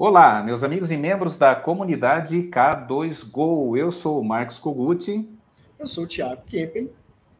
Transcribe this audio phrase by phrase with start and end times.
[0.00, 3.76] Olá, meus amigos e membros da comunidade K2Go.
[3.76, 5.28] Eu sou o Marcos Koguti.
[5.76, 6.88] Eu sou o Thiago Kempen.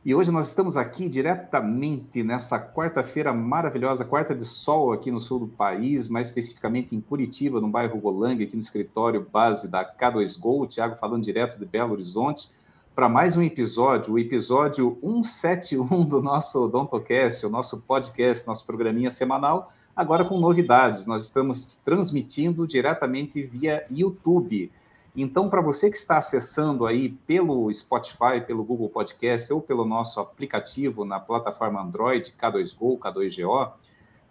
[0.04, 5.38] E hoje nós estamos aqui diretamente nessa quarta-feira maravilhosa, quarta de sol aqui no sul
[5.38, 10.63] do país, mais especificamente em Curitiba, no bairro Golanga, aqui no escritório base da K2Go.
[10.63, 12.49] O Thiago falando direto de Belo Horizonte
[12.93, 19.12] para mais um episódio, o episódio 171 do nosso Odontocast, o nosso podcast, nosso programinha
[19.12, 21.07] semanal, agora com novidades.
[21.07, 24.71] Nós estamos transmitindo diretamente via YouTube.
[25.16, 30.21] Então, para você que está acessando aí pelo Spotify, pelo Google Podcast ou pelo nosso
[30.21, 33.73] aplicativo na plataforma Android K2Go, K2GO,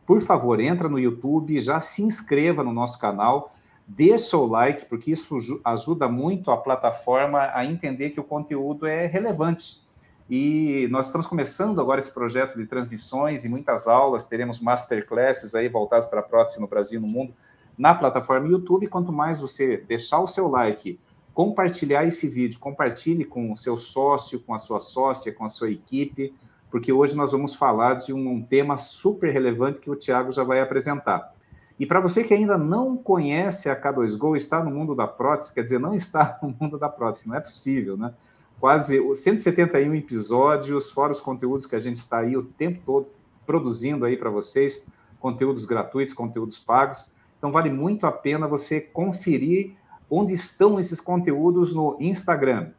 [0.05, 3.51] por favor, entra no YouTube, já se inscreva no nosso canal
[3.87, 9.05] deixa o like, porque isso ajuda muito a plataforma a entender que o conteúdo é
[9.05, 9.81] relevante.
[10.29, 15.69] E nós estamos começando agora esse projeto de transmissões e muitas aulas, teremos masterclasses aí
[15.69, 17.33] voltadas para a prótese no Brasil e no mundo
[17.77, 18.87] na plataforma YouTube.
[18.87, 20.99] Quanto mais você deixar o seu like,
[21.33, 25.71] compartilhar esse vídeo, compartilhe com o seu sócio, com a sua sócia, com a sua
[25.71, 26.33] equipe,
[26.69, 30.43] porque hoje nós vamos falar de um, um tema super relevante que o Tiago já
[30.43, 31.33] vai apresentar.
[31.79, 35.63] E para você que ainda não conhece a K2Go, está no mundo da prótese, quer
[35.63, 38.13] dizer, não está no mundo da prótese, não é possível, né?
[38.59, 43.07] Quase 171 episódios, fora os conteúdos que a gente está aí o tempo todo
[43.45, 44.85] produzindo aí para vocês,
[45.19, 47.15] conteúdos gratuitos, conteúdos pagos.
[47.37, 49.75] Então vale muito a pena você conferir
[50.09, 52.71] onde estão esses conteúdos no Instagram.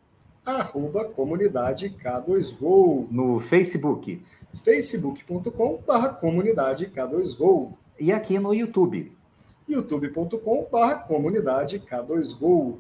[0.44, 3.06] Arroba comunidade K2Go.
[3.10, 4.22] No Facebook.
[4.54, 9.12] facebook.com.br comunidade K2Go e aqui no YouTube.
[9.68, 12.78] youtube.com.br comunidade K2Go.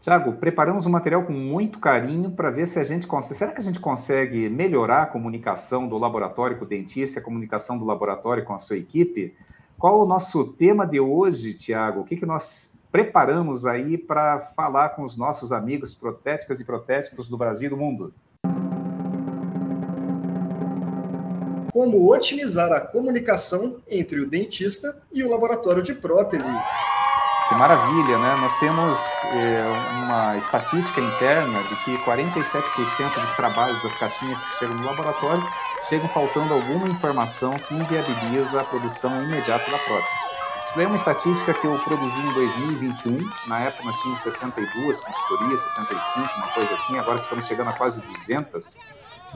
[0.00, 3.38] Tiago, preparamos um material com muito carinho para ver se a gente consegue.
[3.38, 7.78] Será que a gente consegue melhorar a comunicação do laboratório com o dentista, a comunicação
[7.78, 9.34] do laboratório com a sua equipe?
[9.78, 12.00] Qual o nosso tema de hoje, Tiago?
[12.00, 17.28] O que, que nós preparamos aí para falar com os nossos amigos protéticas e protéticos
[17.28, 18.12] do Brasil e do mundo?
[21.76, 26.50] como otimizar a comunicação entre o dentista e o laboratório de prótese.
[27.48, 28.36] Que maravilha, né?
[28.40, 28.98] Nós temos
[29.38, 29.64] é,
[30.02, 35.42] uma estatística interna de que 47% dos trabalhos das caixinhas que chegam no laboratório
[35.88, 40.12] chegam faltando alguma informação que inviabiliza a produção imediata da prótese.
[40.64, 43.30] Isso daí é uma estatística que eu produzi em 2021.
[43.46, 46.98] Na época nós tínhamos 62 consultorias, 65, uma coisa assim.
[46.98, 48.76] Agora estamos chegando a quase 200.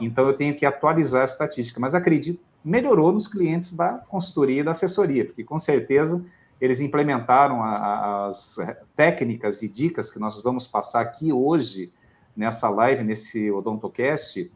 [0.01, 4.63] Então eu tenho que atualizar a estatística, mas acredito melhorou nos clientes da consultoria e
[4.63, 6.23] da assessoria, porque com certeza
[6.61, 8.57] eles implementaram a, a, as
[8.95, 11.91] técnicas e dicas que nós vamos passar aqui hoje
[12.37, 14.51] nessa live, nesse Odontocast,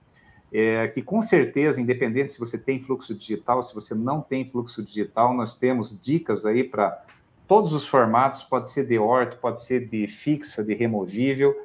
[0.54, 4.84] é, que com certeza, independente se você tem fluxo digital, se você não tem fluxo
[4.84, 7.04] digital, nós temos dicas aí para
[7.48, 11.56] todos os formatos, pode ser de orto, pode ser de fixa, de removível,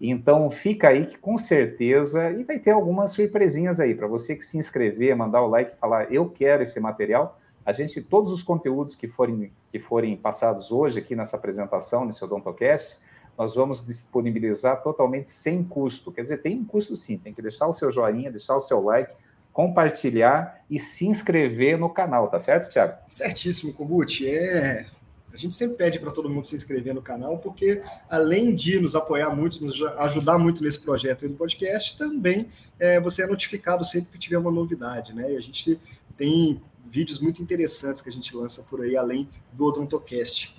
[0.00, 4.44] então fica aí que com certeza, e vai ter algumas surpresinhas aí, para você que
[4.44, 7.38] se inscrever, mandar o like falar, eu quero esse material.
[7.64, 12.24] A gente, todos os conteúdos que forem, que forem passados hoje aqui nessa apresentação, nesse
[12.24, 13.00] Odontocast,
[13.38, 16.12] nós vamos disponibilizar totalmente sem custo.
[16.12, 18.82] Quer dizer, tem um custo sim, tem que deixar o seu joinha, deixar o seu
[18.82, 19.14] like,
[19.52, 22.94] compartilhar e se inscrever no canal, tá certo, Thiago?
[23.08, 24.28] Certíssimo, Kogut.
[24.28, 24.86] É
[25.32, 28.94] a gente sempre pede para todo mundo se inscrever no canal, porque além de nos
[28.94, 32.48] apoiar muito, nos ajudar muito nesse projeto do podcast, também
[32.78, 35.32] é, você é notificado sempre que tiver uma novidade, né?
[35.32, 35.80] E a gente
[36.16, 40.56] tem vídeos muito interessantes que a gente lança por aí, além do Odontocast.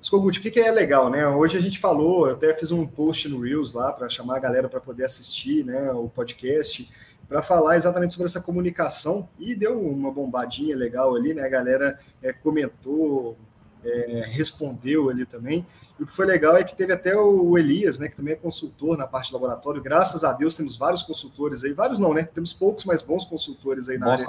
[0.00, 1.26] Skogut, o que, que é legal, né?
[1.26, 4.40] Hoje a gente falou, eu até fiz um post no Reels lá para chamar a
[4.40, 6.88] galera para poder assistir né, o podcast,
[7.26, 11.42] para falar exatamente sobre essa comunicação e deu uma bombadinha legal ali, né?
[11.42, 13.36] A galera é, comentou,
[13.84, 15.66] é, respondeu ali também.
[15.98, 18.36] E o que foi legal é que teve até o Elias, né, que também é
[18.36, 19.80] consultor na parte de laboratório.
[19.80, 22.28] Graças a Deus temos vários consultores aí, vários não, né?
[22.34, 24.24] Temos poucos, mas bons consultores aí na bons área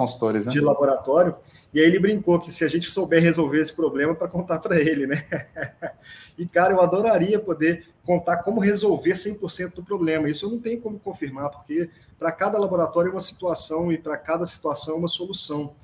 [0.48, 0.66] de né?
[0.66, 1.34] laboratório.
[1.74, 4.78] E aí ele brincou que se a gente souber resolver esse problema, para contar para
[4.80, 5.26] ele, né?
[6.38, 10.30] e cara, eu adoraria poder contar como resolver 100% do problema.
[10.30, 14.16] Isso eu não tenho como confirmar, porque para cada laboratório é uma situação e para
[14.16, 15.74] cada situação é uma solução.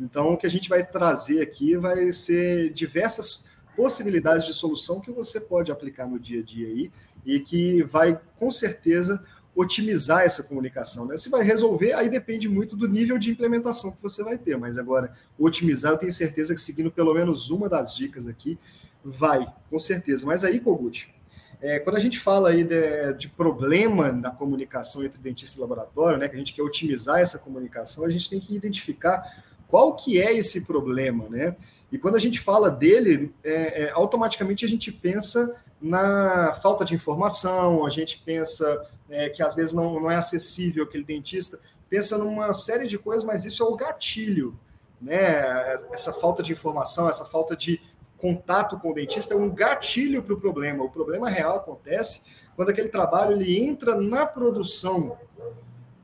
[0.00, 3.44] Então, o que a gente vai trazer aqui vai ser diversas
[3.76, 6.90] possibilidades de solução que você pode aplicar no dia a dia aí
[7.24, 9.22] e que vai, com certeza,
[9.54, 11.06] otimizar essa comunicação.
[11.06, 11.16] Né?
[11.16, 14.78] Se vai resolver, aí depende muito do nível de implementação que você vai ter, mas
[14.78, 18.58] agora, otimizar, eu tenho certeza que seguindo pelo menos uma das dicas aqui,
[19.04, 20.26] vai, com certeza.
[20.26, 21.12] Mas aí, Kogut,
[21.60, 26.18] é, quando a gente fala aí de, de, problema na comunicação entre dentista e laboratório,
[26.18, 30.20] né, que a gente quer otimizar essa comunicação, a gente tem que identificar qual que
[30.20, 31.56] é esse problema, né?
[31.92, 36.94] E quando a gente fala dele, é, é, automaticamente a gente pensa na falta de
[36.94, 41.58] informação, a gente pensa é, que às vezes não, não é acessível aquele dentista,
[41.88, 44.58] pensa numa série de coisas, mas isso é o gatilho.
[45.00, 45.78] Né?
[45.92, 47.80] Essa falta de informação, essa falta de
[48.18, 50.84] contato com o dentista é um gatilho para o problema.
[50.84, 52.22] O problema real acontece
[52.54, 55.16] quando aquele trabalho ele entra na produção.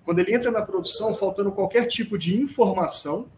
[0.04, 3.28] Quando ele entra na produção, faltando qualquer tipo de informação,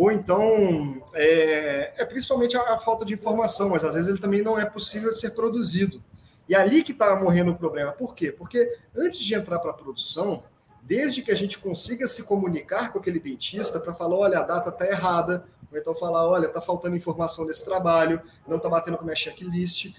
[0.00, 4.40] ou então é, é principalmente a, a, falta de informação, mas às vezes ele também
[4.40, 6.02] não é possível de ser produzido.
[6.48, 7.92] E é ali que está morrendo o problema.
[7.92, 8.32] Por quê?
[8.32, 10.42] Porque antes de entrar para a produção,
[10.80, 14.70] desde que a gente consiga se comunicar com aquele dentista para falar, olha, a data
[14.70, 19.02] está errada, ou então falar, olha, está faltando informação nesse trabalho, não está batendo com
[19.02, 19.94] a minha checklist.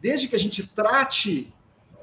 [0.00, 1.52] Desde que a gente trate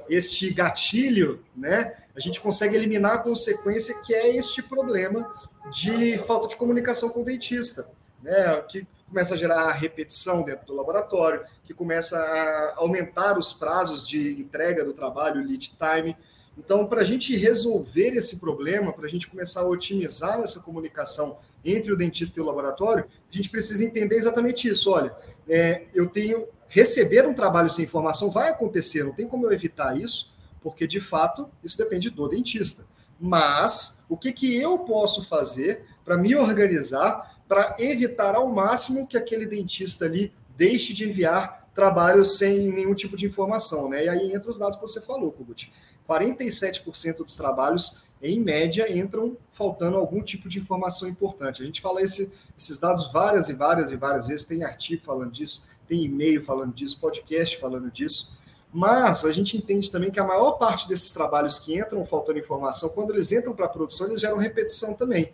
[0.07, 6.48] este gatilho, né, a gente consegue eliminar a consequência que é este problema de falta
[6.48, 7.90] de comunicação com o dentista,
[8.22, 14.08] né, que começa a gerar repetição dentro do laboratório, que começa a aumentar os prazos
[14.08, 16.16] de entrega do trabalho, lead time.
[16.58, 21.40] Então, para a gente resolver esse problema, para a gente começar a otimizar essa comunicação
[21.64, 24.92] entre o dentista e o laboratório, a gente precisa entender exatamente isso.
[24.92, 25.16] Olha,
[25.48, 30.00] é, eu tenho receber um trabalho sem informação vai acontecer, não tem como eu evitar
[30.00, 32.86] isso, porque de fato isso depende do dentista.
[33.19, 39.18] Mas o que, que eu posso fazer para me organizar para evitar ao máximo que
[39.18, 44.06] aquele dentista ali deixe de enviar trabalhos sem nenhum tipo de informação, né?
[44.06, 45.71] E aí entra os dados que você falou, Kugut.
[46.07, 51.62] 47% dos trabalhos, em média, entram faltando algum tipo de informação importante.
[51.62, 55.31] A gente fala esse, esses dados várias e várias e várias vezes, tem artigo falando
[55.31, 58.38] disso, tem e-mail falando disso, podcast falando disso.
[58.71, 62.89] Mas a gente entende também que a maior parte desses trabalhos que entram faltando informação,
[62.89, 65.31] quando eles entram para a produção, eles geram repetição também.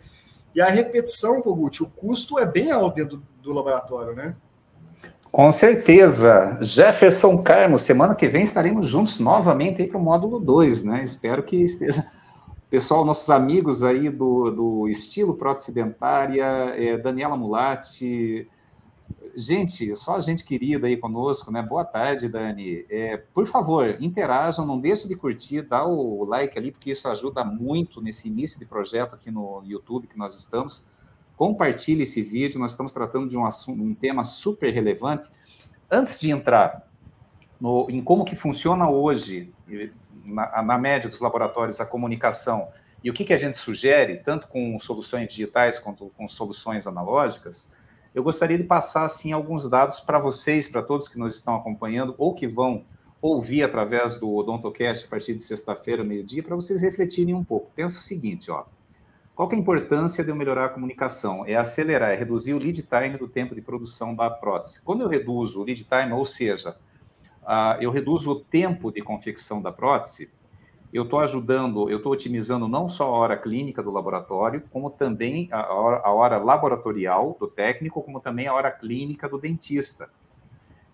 [0.54, 4.34] E a repetição, Kogut, o custo é bem alto dentro do, laboratório, né?
[5.30, 6.56] Com certeza.
[6.62, 11.04] Jefferson Carmo, semana que vem estaremos juntos novamente para o módulo 2, né?
[11.04, 12.10] Espero que esteja.
[12.70, 18.48] Pessoal, nossos amigos aí do, do estilo prótese dentária, é, Daniela Mulatti,
[19.34, 21.60] Gente, só gente querida aí conosco, né?
[21.60, 22.86] Boa tarde, Dani.
[22.88, 27.44] É, por favor, interajam, não deixe de curtir, dá o like ali, porque isso ajuda
[27.44, 30.88] muito nesse início de projeto aqui no YouTube que nós estamos.
[31.36, 35.28] Compartilhe esse vídeo, nós estamos tratando de um, assunto, um tema super relevante.
[35.90, 36.88] Antes de entrar
[37.60, 39.52] no, em como que funciona hoje,
[40.24, 42.68] na, na média dos laboratórios, a comunicação,
[43.04, 47.75] e o que, que a gente sugere, tanto com soluções digitais quanto com soluções analógicas,
[48.16, 52.14] eu gostaria de passar assim alguns dados para vocês, para todos que nos estão acompanhando
[52.16, 52.82] ou que vão
[53.20, 57.70] ouvir através do Odontocast a partir de sexta-feira, meio-dia, para vocês refletirem um pouco.
[57.76, 58.64] Pensa o seguinte, ó.
[59.34, 61.44] Qual é a importância de eu melhorar a comunicação?
[61.44, 64.82] É acelerar, é reduzir o lead time do tempo de produção da prótese.
[64.82, 66.74] Quando eu reduzo o lead time, ou seja,
[67.42, 70.32] uh, eu reduzo o tempo de confecção da prótese,
[70.92, 75.48] eu estou ajudando, eu estou otimizando não só a hora clínica do laboratório, como também
[75.50, 80.08] a hora, a hora laboratorial do técnico, como também a hora clínica do dentista.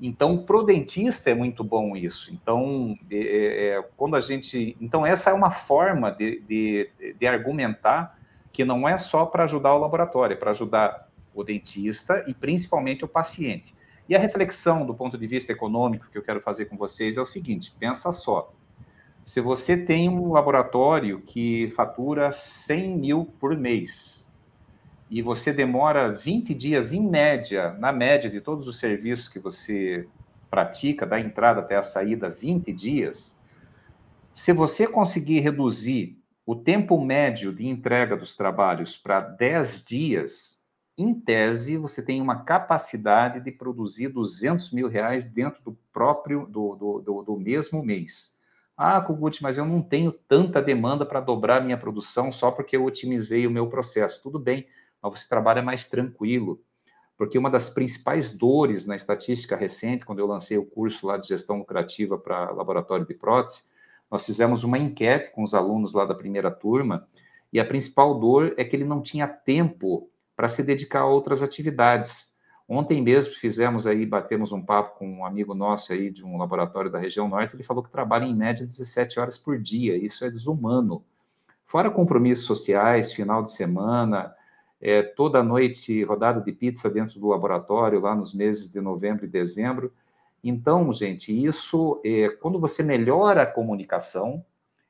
[0.00, 2.32] Então, para o dentista é muito bom isso.
[2.34, 4.76] Então, é, é, é, quando a gente.
[4.80, 8.18] Então, essa é uma forma de, de, de argumentar
[8.52, 13.04] que não é só para ajudar o laboratório, é para ajudar o dentista e principalmente
[13.04, 13.74] o paciente.
[14.08, 17.20] E a reflexão do ponto de vista econômico que eu quero fazer com vocês é
[17.20, 18.52] o seguinte: pensa só.
[19.24, 24.30] Se você tem um laboratório que fatura 100 mil por mês
[25.08, 30.08] e você demora 20 dias em média, na média de todos os serviços que você
[30.50, 33.40] pratica, da entrada até a saída, 20 dias,
[34.34, 40.62] se você conseguir reduzir o tempo médio de entrega dos trabalhos para 10 dias,
[40.98, 46.74] em tese, você tem uma capacidade de produzir 200 mil reais dentro do próprio, do,
[46.74, 48.41] do, do, do mesmo mês.
[48.84, 52.84] Ah, Kugut, mas eu não tenho tanta demanda para dobrar minha produção só porque eu
[52.84, 54.20] otimizei o meu processo.
[54.20, 54.66] Tudo bem,
[55.00, 56.60] mas você trabalha mais tranquilo.
[57.16, 61.28] Porque uma das principais dores na estatística recente, quando eu lancei o curso lá de
[61.28, 63.68] gestão lucrativa para laboratório de prótese,
[64.10, 67.06] nós fizemos uma enquete com os alunos lá da primeira turma,
[67.52, 71.40] e a principal dor é que ele não tinha tempo para se dedicar a outras
[71.40, 72.31] atividades.
[72.74, 76.90] Ontem mesmo fizemos aí, batemos um papo com um amigo nosso aí de um laboratório
[76.90, 80.30] da região norte, ele falou que trabalha em média 17 horas por dia, isso é
[80.30, 81.04] desumano.
[81.66, 84.34] Fora compromissos sociais, final de semana,
[84.80, 89.28] é, toda noite rodada de pizza dentro do laboratório, lá nos meses de novembro e
[89.28, 89.92] dezembro.
[90.42, 94.42] Então, gente, isso, é, quando você melhora a comunicação,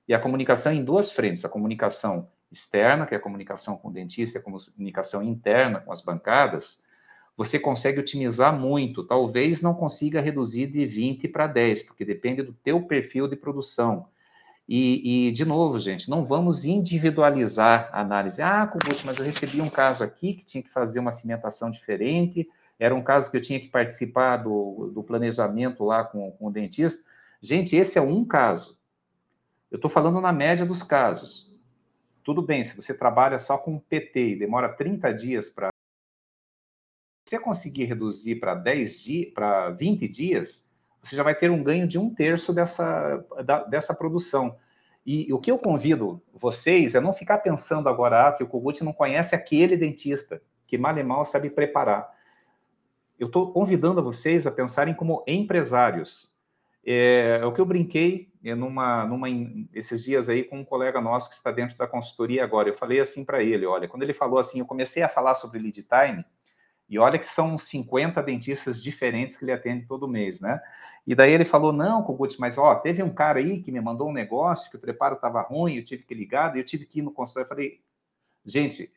[0.06, 3.92] e a comunicação em duas frentes, a comunicação externa, que é a comunicação com o
[3.92, 6.84] dentista, a comunicação interna com as bancadas,
[7.36, 9.04] você consegue otimizar muito.
[9.04, 14.06] Talvez não consiga reduzir de 20 para 10, porque depende do teu perfil de produção.
[14.68, 18.40] E, e, de novo, gente, não vamos individualizar a análise.
[18.40, 22.48] Ah, Kubuti, mas eu recebi um caso aqui que tinha que fazer uma cimentação diferente,
[22.78, 26.50] era um caso que eu tinha que participar do, do planejamento lá com, com o
[26.50, 27.04] dentista.
[27.40, 28.78] Gente, esse é um caso.
[29.70, 31.50] Eu estou falando na média dos casos.
[32.24, 35.71] Tudo bem, se você trabalha só com PT e demora 30 dias para
[37.32, 40.70] você conseguir reduzir para 10 dias, para 20 dias,
[41.02, 44.56] você já vai ter um ganho de um terço dessa, da, dessa produção.
[45.04, 48.46] E, e, o que eu convido vocês é não ficar pensando agora ah, que o
[48.46, 52.08] Kogut não conhece aquele dentista, que mal e mal sabe preparar.
[53.18, 56.36] Eu estou convidando vocês a pensarem como empresários.
[56.84, 59.28] É, é, o que eu brinquei é, numa, numa,
[59.72, 62.68] esses dias aí com um colega nosso que está dentro da consultoria agora.
[62.68, 65.58] Eu falei assim para ele, olha, quando ele falou assim, eu comecei a falar sobre
[65.58, 66.24] lead time,
[66.88, 70.60] e olha que são 50 dentistas diferentes que ele atende todo mês, né?
[71.06, 74.08] E daí ele falou: Não, Kogut, mas ó, teve um cara aí que me mandou
[74.08, 77.02] um negócio que o preparo estava ruim, eu tive que ligar, eu tive que ir
[77.02, 77.46] no consultório.
[77.46, 77.80] Eu falei:
[78.44, 78.92] Gente,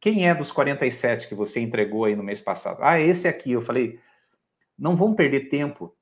[0.00, 2.78] quem é dos 47 que você entregou aí no mês passado?
[2.82, 3.52] Ah, esse aqui.
[3.52, 3.98] Eu falei:
[4.78, 5.94] Não vamos perder tempo.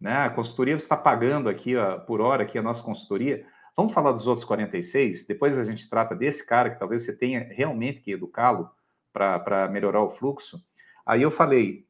[0.00, 0.12] Né?
[0.12, 3.44] A consultoria está pagando aqui ó, por hora aqui a nossa consultoria.
[3.76, 5.26] Vamos falar dos outros 46?
[5.26, 8.70] Depois a gente trata desse cara que talvez você tenha realmente que educá-lo
[9.38, 10.62] para melhorar o fluxo.
[11.04, 11.86] Aí eu falei,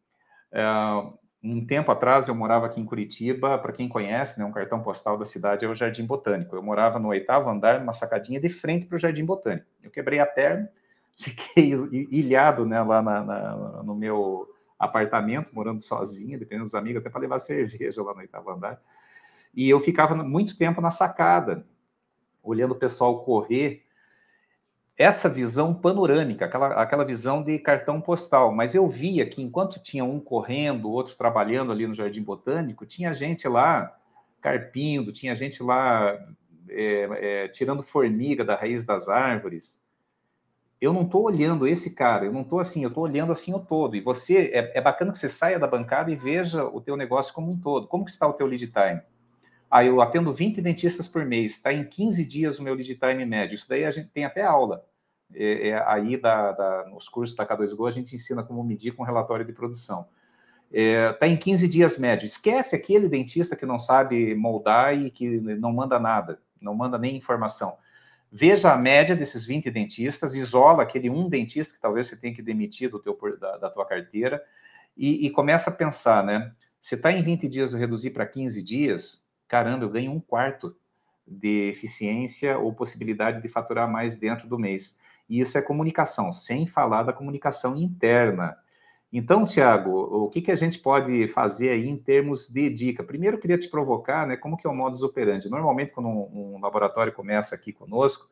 [0.52, 4.82] uh, um tempo atrás eu morava aqui em Curitiba, para quem conhece, né, um cartão
[4.82, 6.56] postal da cidade é o Jardim Botânico.
[6.56, 9.66] Eu morava no oitavo andar, numa sacadinha de frente para o Jardim Botânico.
[9.82, 10.68] Eu quebrei a perna,
[11.18, 11.72] fiquei
[12.10, 17.20] ilhado né, lá na, na, no meu apartamento, morando sozinho, dependendo dos amigos, até para
[17.20, 18.80] levar cerveja lá no oitavo andar.
[19.54, 21.66] E eu ficava muito tempo na sacada,
[22.42, 23.84] olhando o pessoal correr
[24.98, 28.52] essa visão panorâmica, aquela, aquela visão de cartão postal.
[28.52, 33.14] Mas eu via que enquanto tinha um correndo, outro trabalhando ali no Jardim Botânico, tinha
[33.14, 33.96] gente lá
[34.40, 36.18] carpindo, tinha gente lá
[36.68, 39.86] é, é, tirando formiga da raiz das árvores.
[40.80, 43.60] Eu não estou olhando esse cara, eu não estou assim, eu estou olhando assim o
[43.60, 43.94] todo.
[43.94, 47.32] E você, é, é, bacana que você saia da bancada e veja o teu negócio
[47.32, 47.86] como um todo.
[47.86, 49.00] Como que está o teu lead time?
[49.70, 53.24] Ah, eu atendo 20 dentistas por mês, está em 15 dias o meu lead time
[53.24, 53.54] médio.
[53.54, 54.84] Isso daí a gente tem até aula.
[55.34, 59.02] É, é, aí, da, da, nos cursos da K2Go, a gente ensina como medir com
[59.02, 60.08] relatório de produção.
[60.70, 62.26] Está é, tá em 15 dias médio.
[62.26, 67.16] Esquece aquele dentista que não sabe moldar e que não manda nada, não manda nem
[67.16, 67.76] informação.
[68.30, 72.42] Veja a média desses 20 dentistas, isola aquele um dentista que talvez você tenha que
[72.42, 74.42] demitir do teu, da, da tua carteira
[74.96, 76.52] e, e começa a pensar, né?
[76.80, 80.76] Se está em 20 dias reduzir para 15 dias, caramba, eu ganho um quarto
[81.26, 84.98] de eficiência ou possibilidade de faturar mais dentro do mês.
[85.28, 88.56] E isso é comunicação, sem falar da comunicação interna.
[89.12, 93.02] Então, Tiago, o que, que a gente pode fazer aí em termos de dica?
[93.02, 95.48] Primeiro, eu queria te provocar, né, como que é o modus operandi?
[95.48, 98.28] Normalmente, quando um, um laboratório começa aqui conosco,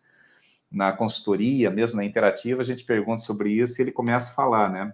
[0.71, 4.71] na consultoria, mesmo na interativa, a gente pergunta sobre isso e ele começa a falar,
[4.71, 4.93] né,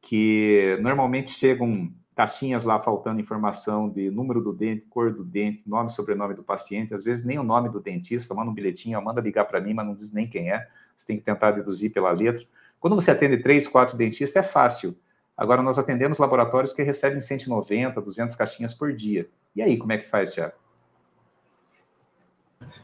[0.00, 5.90] que normalmente chegam caixinhas lá faltando informação de número do dente, cor do dente, nome
[5.90, 9.20] e sobrenome do paciente, às vezes nem o nome do dentista, manda um bilhetinho, manda
[9.20, 12.10] ligar para mim, mas não diz nem quem é, você tem que tentar deduzir pela
[12.12, 12.44] letra.
[12.78, 14.96] Quando você atende três, quatro dentistas, é fácil.
[15.36, 19.28] Agora, nós atendemos laboratórios que recebem 190, 200 caixinhas por dia.
[19.56, 20.52] E aí, como é que faz, Tiago?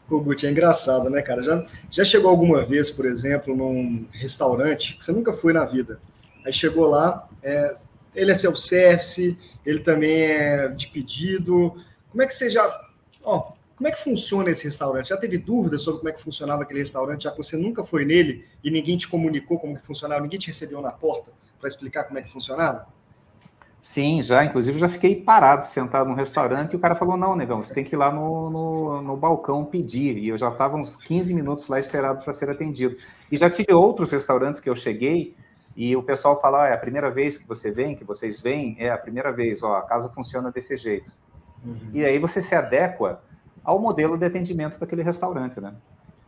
[0.07, 1.41] Pô, Guti, é engraçado, né, cara?
[1.41, 5.99] Já, já chegou alguma vez, por exemplo, num restaurante que você nunca foi na vida.
[6.45, 7.73] Aí chegou lá, é,
[8.15, 11.75] ele é self-service, ele também é de pedido.
[12.09, 12.67] Como é que você já.
[13.23, 15.09] Ó, como é que funciona esse restaurante?
[15.09, 18.05] Já teve dúvidas sobre como é que funcionava aquele restaurante, já que você nunca foi
[18.05, 22.03] nele e ninguém te comunicou como que funcionava, ninguém te recebeu na porta para explicar
[22.03, 22.87] como é que funcionava?
[23.81, 24.45] Sim, já.
[24.45, 27.83] Inclusive, já fiquei parado, sentado no restaurante, e o cara falou: não, negão, você tem
[27.83, 30.17] que ir lá no, no, no balcão pedir.
[30.17, 32.95] E eu já estava uns 15 minutos lá esperado para ser atendido.
[33.31, 35.35] E já tive outros restaurantes que eu cheguei
[35.75, 38.75] e o pessoal fala: ah, é a primeira vez que você vem, que vocês vêm,
[38.79, 41.11] é a primeira vez, ó, a casa funciona desse jeito.
[41.65, 41.91] Uhum.
[41.93, 43.21] E aí você se adequa
[43.63, 45.73] ao modelo de atendimento daquele restaurante, né?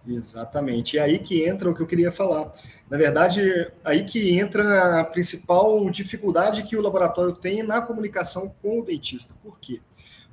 [0.08, 0.98] Exatamente.
[0.98, 2.52] E aí que entra o que eu queria falar.
[2.90, 8.80] Na verdade, aí que entra a principal dificuldade que o laboratório tem na comunicação com
[8.80, 9.34] o dentista.
[9.42, 9.82] Por quê?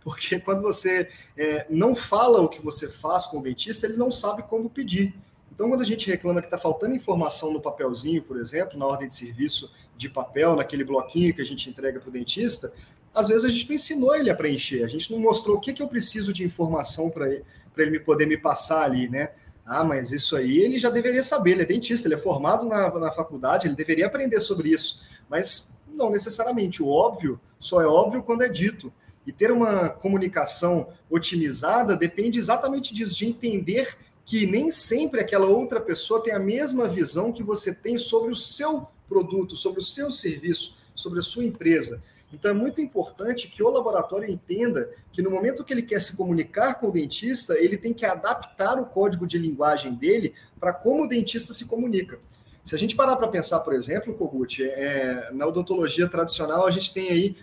[0.02, 4.10] Porque quando você é, não fala o que você faz com o dentista, ele não
[4.10, 5.14] sabe como pedir.
[5.60, 9.06] Então, quando a gente reclama que está faltando informação no papelzinho, por exemplo, na ordem
[9.06, 12.72] de serviço de papel, naquele bloquinho que a gente entrega para o dentista,
[13.14, 15.74] às vezes a gente não ensinou ele a preencher, a gente não mostrou o que,
[15.74, 17.44] que eu preciso de informação para ele,
[17.76, 19.32] ele poder me passar ali, né?
[19.66, 22.98] Ah, mas isso aí ele já deveria saber, ele é dentista, ele é formado na,
[22.98, 25.02] na faculdade, ele deveria aprender sobre isso.
[25.28, 26.82] Mas não necessariamente.
[26.82, 28.90] O óbvio só é óbvio quando é dito.
[29.26, 33.94] E ter uma comunicação otimizada depende exatamente disso, de entender
[34.30, 38.36] que nem sempre aquela outra pessoa tem a mesma visão que você tem sobre o
[38.36, 42.00] seu produto, sobre o seu serviço, sobre a sua empresa.
[42.32, 46.16] Então é muito importante que o laboratório entenda que no momento que ele quer se
[46.16, 51.06] comunicar com o dentista, ele tem que adaptar o código de linguagem dele para como
[51.06, 52.20] o dentista se comunica.
[52.64, 56.94] Se a gente parar para pensar, por exemplo, Kogut, é, na odontologia tradicional a gente
[56.94, 57.36] tem aí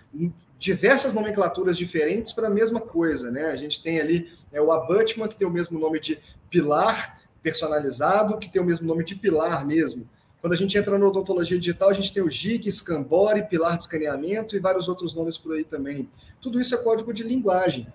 [0.58, 3.48] diversas nomenclaturas diferentes para a mesma coisa, né?
[3.48, 6.18] A gente tem ali é, o abutment, que tem o mesmo nome de
[6.50, 10.08] pilar personalizado, que tem o mesmo nome de pilar mesmo.
[10.42, 13.84] Quando a gente entra na odontologia digital, a gente tem o GIG, Scambore, pilar de
[13.84, 16.10] escaneamento e vários outros nomes por aí também.
[16.42, 17.88] Tudo isso é código de linguagem.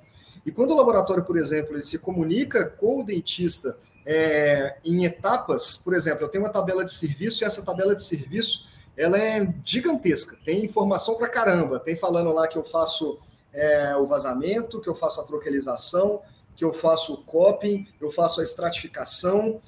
[0.45, 5.77] E quando o laboratório, por exemplo, ele se comunica com o dentista é, em etapas,
[5.77, 9.55] por exemplo, eu tenho uma tabela de serviço e essa tabela de serviço ela é
[9.65, 13.19] gigantesca, tem informação para caramba, tem falando lá que eu faço
[13.53, 16.21] é, o vazamento, que eu faço a troquelização,
[16.55, 19.61] que eu faço o coping, eu faço a estratificação,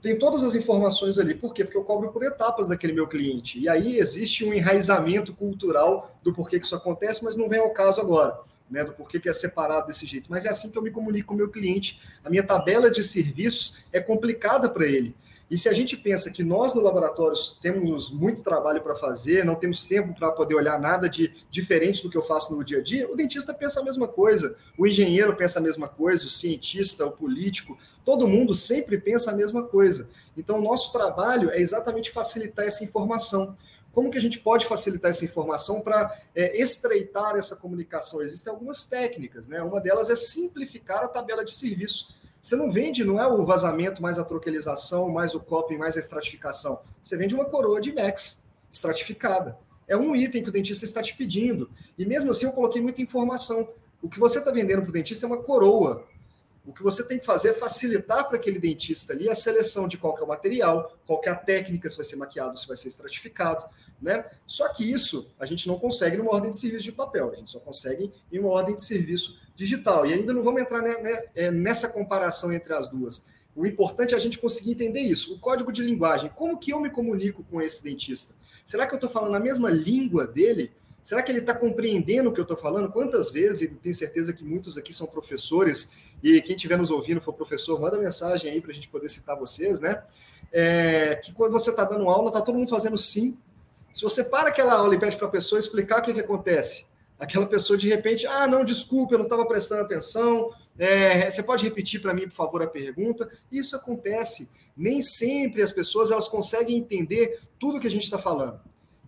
[0.00, 1.34] tem todas as informações ali.
[1.34, 1.64] Por quê?
[1.64, 3.58] Porque eu cobro por etapas daquele meu cliente.
[3.58, 7.70] E aí existe um enraizamento cultural do porquê que isso acontece, mas não vem ao
[7.70, 8.38] caso agora,
[8.70, 8.84] né?
[8.84, 10.30] Do porquê que é separado desse jeito.
[10.30, 12.00] Mas é assim que eu me comunico com o meu cliente.
[12.24, 15.14] A minha tabela de serviços é complicada para ele.
[15.52, 19.54] E se a gente pensa que nós no laboratório temos muito trabalho para fazer, não
[19.54, 22.82] temos tempo para poder olhar nada de diferente do que eu faço no dia a
[22.82, 27.04] dia, o dentista pensa a mesma coisa, o engenheiro pensa a mesma coisa, o cientista,
[27.04, 30.08] o político, todo mundo sempre pensa a mesma coisa.
[30.34, 33.54] Então, o nosso trabalho é exatamente facilitar essa informação.
[33.92, 38.22] Como que a gente pode facilitar essa informação para é, estreitar essa comunicação?
[38.22, 39.62] Existem algumas técnicas, né?
[39.62, 44.02] Uma delas é simplificar a tabela de serviço você não vende, não é o vazamento
[44.02, 46.80] mais a troquelização, mais o coping, mais a estratificação.
[47.00, 49.56] Você vende uma coroa de Max estratificada.
[49.86, 51.70] É um item que o dentista está te pedindo.
[51.96, 53.68] E mesmo assim eu coloquei muita informação.
[54.02, 56.04] O que você está vendendo para o dentista é uma coroa.
[56.64, 59.98] O que você tem que fazer é facilitar para aquele dentista ali a seleção de
[59.98, 62.88] qual é o material, qual é a técnica, se vai ser maquiado, se vai ser
[62.88, 63.64] estratificado,
[64.00, 64.24] né?
[64.46, 67.50] Só que isso a gente não consegue numa ordem de serviço de papel, a gente
[67.50, 70.06] só consegue em uma ordem de serviço digital.
[70.06, 73.26] E ainda não vamos entrar né, né, é, nessa comparação entre as duas.
[73.54, 75.34] O importante é a gente conseguir entender isso.
[75.34, 78.34] O código de linguagem, como que eu me comunico com esse dentista?
[78.64, 80.72] Será que eu estou falando a mesma língua dele?
[81.02, 82.90] Será que ele está compreendendo o que eu estou falando?
[82.92, 85.90] Quantas vezes, tenho certeza que muitos aqui são professores,
[86.22, 89.36] e quem estiver nos ouvindo for professor, manda mensagem aí para a gente poder citar
[89.36, 90.02] vocês, né?
[90.52, 93.36] É, que quando você está dando aula, está todo mundo fazendo sim.
[93.92, 96.86] Se você para aquela aula e pede para a pessoa explicar o que, que acontece,
[97.18, 101.64] aquela pessoa de repente, ah, não, desculpa, eu não estava prestando atenção, é, você pode
[101.64, 103.28] repetir para mim, por favor, a pergunta?
[103.50, 104.50] Isso acontece.
[104.76, 108.60] Nem sempre as pessoas elas conseguem entender tudo que a gente está falando.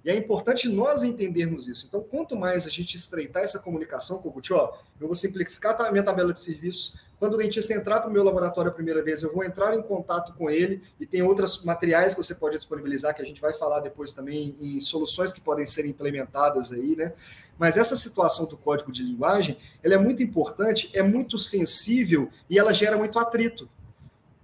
[0.05, 1.87] E é importante nós entendermos isso.
[1.89, 5.81] Então, quanto mais a gente estreitar essa comunicação com o Guti, ó, eu vou simplificar
[5.81, 6.97] a minha tabela de serviços.
[7.19, 9.81] Quando o dentista entrar para o meu laboratório a primeira vez, eu vou entrar em
[9.81, 13.55] contato com ele e tem outros materiais que você pode disponibilizar, que a gente vai
[13.55, 17.15] falar depois também em soluções que podem ser implementadas aí, né?
[17.59, 22.59] Mas essa situação do código de linguagem, ela é muito importante, é muito sensível e
[22.59, 23.71] ela gera muito atrito.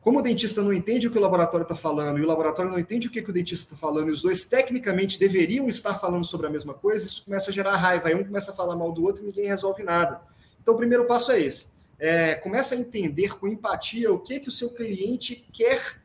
[0.00, 2.78] Como o dentista não entende o que o laboratório está falando e o laboratório não
[2.78, 6.24] entende o que, que o dentista está falando, e os dois tecnicamente deveriam estar falando
[6.24, 8.08] sobre a mesma coisa, isso começa a gerar raiva.
[8.08, 10.22] Aí um começa a falar mal do outro e ninguém resolve nada.
[10.62, 11.72] Então, o primeiro passo é esse.
[11.98, 16.00] É, começa a entender com empatia o que, que o seu cliente quer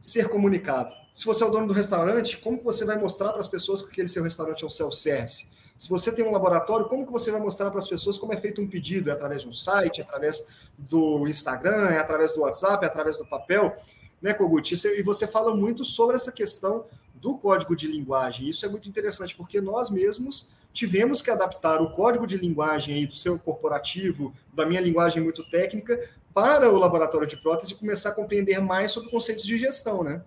[0.00, 0.92] ser comunicado.
[1.12, 3.82] Se você é o dono do restaurante, como que você vai mostrar para as pessoas
[3.82, 5.48] que aquele seu restaurante é um self-service?
[5.78, 8.36] Se você tem um laboratório, como que você vai mostrar para as pessoas como é
[8.36, 9.10] feito um pedido?
[9.10, 13.16] É através de um site, é através do Instagram, é através do WhatsApp, é através
[13.16, 13.74] do papel,
[14.20, 14.72] né, Kogut?
[14.72, 18.48] E você fala muito sobre essa questão do código de linguagem.
[18.48, 23.06] Isso é muito interessante, porque nós mesmos tivemos que adaptar o código de linguagem aí
[23.06, 25.98] do seu corporativo, da minha linguagem muito técnica,
[26.34, 30.22] para o laboratório de prótese e começar a compreender mais sobre conceitos de gestão, né?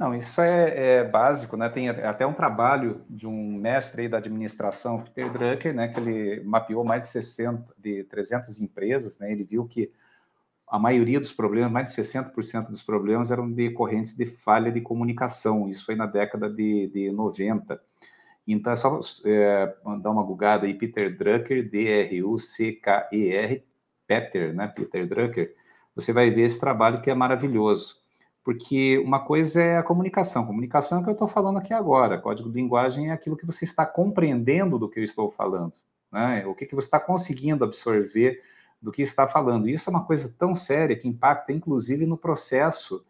[0.00, 1.68] Não, isso é, é, básico, né?
[1.68, 5.88] Tem até um trabalho de um mestre da administração, Peter Drucker, né?
[5.88, 9.30] Que ele mapeou mais de 60, de 300 empresas, né?
[9.30, 9.92] Ele viu que
[10.66, 15.68] a maioria dos problemas, mais de 60% dos problemas eram decorrentes de falha de comunicação.
[15.68, 17.78] Isso foi na década de, de 90.
[18.48, 23.62] Então, é só é, dar uma bugada aí, Peter Drucker, D-R-U-C-K-E-R,
[24.06, 24.66] Peter, né?
[24.68, 25.54] Peter Drucker.
[25.94, 27.99] Você vai ver esse trabalho que é maravilhoso
[28.44, 30.46] porque uma coisa é a comunicação.
[30.46, 32.18] Comunicação é o que eu estou falando aqui agora.
[32.18, 35.72] Código de linguagem é aquilo que você está compreendendo do que eu estou falando.
[36.10, 36.44] Né?
[36.46, 38.42] O que, que você está conseguindo absorver
[38.80, 39.68] do que está falando.
[39.68, 43.04] E isso é uma coisa tão séria que impacta, inclusive, no processo,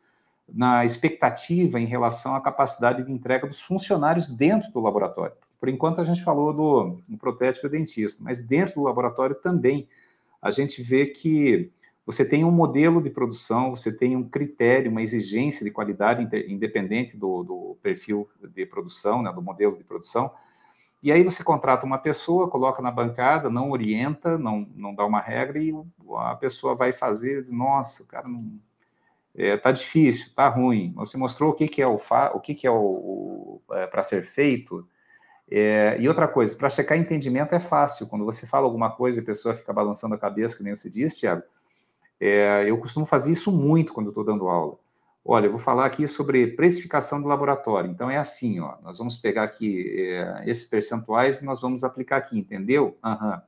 [0.48, 5.36] na expectativa em relação à capacidade de entrega dos funcionários dentro do laboratório.
[5.60, 9.86] Por enquanto, a gente falou do, do protético dentista, mas dentro do laboratório também
[10.42, 11.70] a gente vê que
[12.10, 17.16] você tem um modelo de produção, você tem um critério, uma exigência de qualidade independente
[17.16, 20.30] do, do perfil de produção, né, do modelo de produção,
[21.02, 25.20] e aí você contrata uma pessoa, coloca na bancada, não orienta, não, não dá uma
[25.20, 25.72] regra, e
[26.18, 28.60] a pessoa vai fazer, diz, nossa, cara, não,
[29.34, 30.92] é, tá difícil, tá ruim.
[30.96, 33.86] Você mostrou o que, que é o, fa, o que, que é o, o é,
[33.86, 34.86] para ser feito.
[35.50, 38.06] É, e outra coisa, para checar entendimento é fácil.
[38.06, 40.90] Quando você fala alguma coisa e a pessoa fica balançando a cabeça, que nem você
[40.90, 41.42] disse, Thiago,
[42.20, 44.78] é, eu costumo fazer isso muito quando estou dando aula.
[45.24, 47.90] Olha, eu vou falar aqui sobre precificação do laboratório.
[47.90, 52.18] Então é assim, ó, nós vamos pegar aqui é, esses percentuais e nós vamos aplicar
[52.18, 52.98] aqui, entendeu?
[53.04, 53.40] Uhum.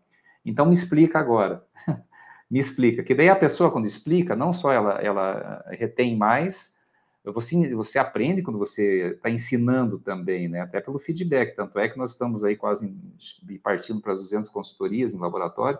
[0.45, 1.65] Então me explica agora.
[2.51, 3.03] me explica.
[3.03, 6.79] Que daí a pessoa, quando explica, não só ela, ela retém mais,
[7.25, 10.61] você, você aprende quando você está ensinando também, né?
[10.61, 11.55] Até pelo feedback.
[11.55, 12.95] Tanto é que nós estamos aí quase
[13.63, 15.79] partindo para as 200 consultorias em laboratório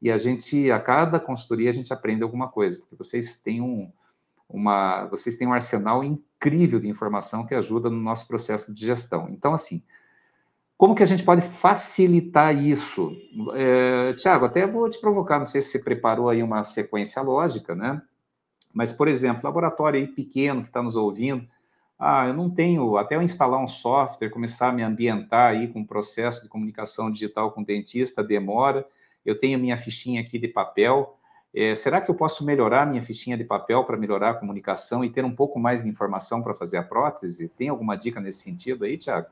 [0.00, 3.90] e a gente, a cada consultoria, a gente aprende alguma coisa, porque vocês têm um
[4.48, 9.28] uma, vocês têm um arsenal incrível de informação que ajuda no nosso processo de gestão.
[9.30, 9.82] Então, assim,
[10.76, 13.16] como que a gente pode facilitar isso?
[13.54, 17.74] É, Tiago, até vou te provocar, não sei se você preparou aí uma sequência lógica,
[17.74, 18.00] né?
[18.72, 21.48] Mas, por exemplo, laboratório aí pequeno que está nos ouvindo,
[21.98, 25.80] ah, eu não tenho, até eu instalar um software, começar a me ambientar aí com
[25.80, 28.86] o processo de comunicação digital com o dentista, demora,
[29.26, 31.18] eu tenho minha fichinha aqui de papel,
[31.54, 35.10] é, será que eu posso melhorar minha fichinha de papel para melhorar a comunicação e
[35.10, 37.48] ter um pouco mais de informação para fazer a prótese?
[37.48, 39.28] Tem alguma dica nesse sentido aí, Tiago?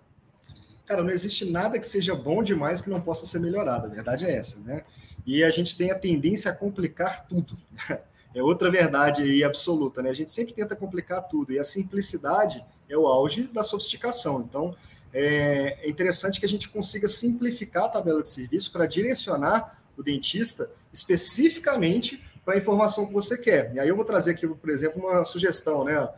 [0.86, 3.86] Cara, não existe nada que seja bom demais que não possa ser melhorado.
[3.86, 4.84] A verdade é essa, né?
[5.26, 7.56] E a gente tem a tendência a complicar tudo.
[8.36, 10.10] É outra verdade aí absoluta, né?
[10.10, 14.40] A gente sempre tenta complicar tudo e a simplicidade é o auge da sofisticação.
[14.40, 14.74] Então,
[15.12, 20.70] é interessante que a gente consiga simplificar a tabela de serviço para direcionar o dentista
[20.92, 23.72] especificamente para a informação que você quer.
[23.74, 26.08] E aí eu vou trazer aqui, por exemplo, uma sugestão, né?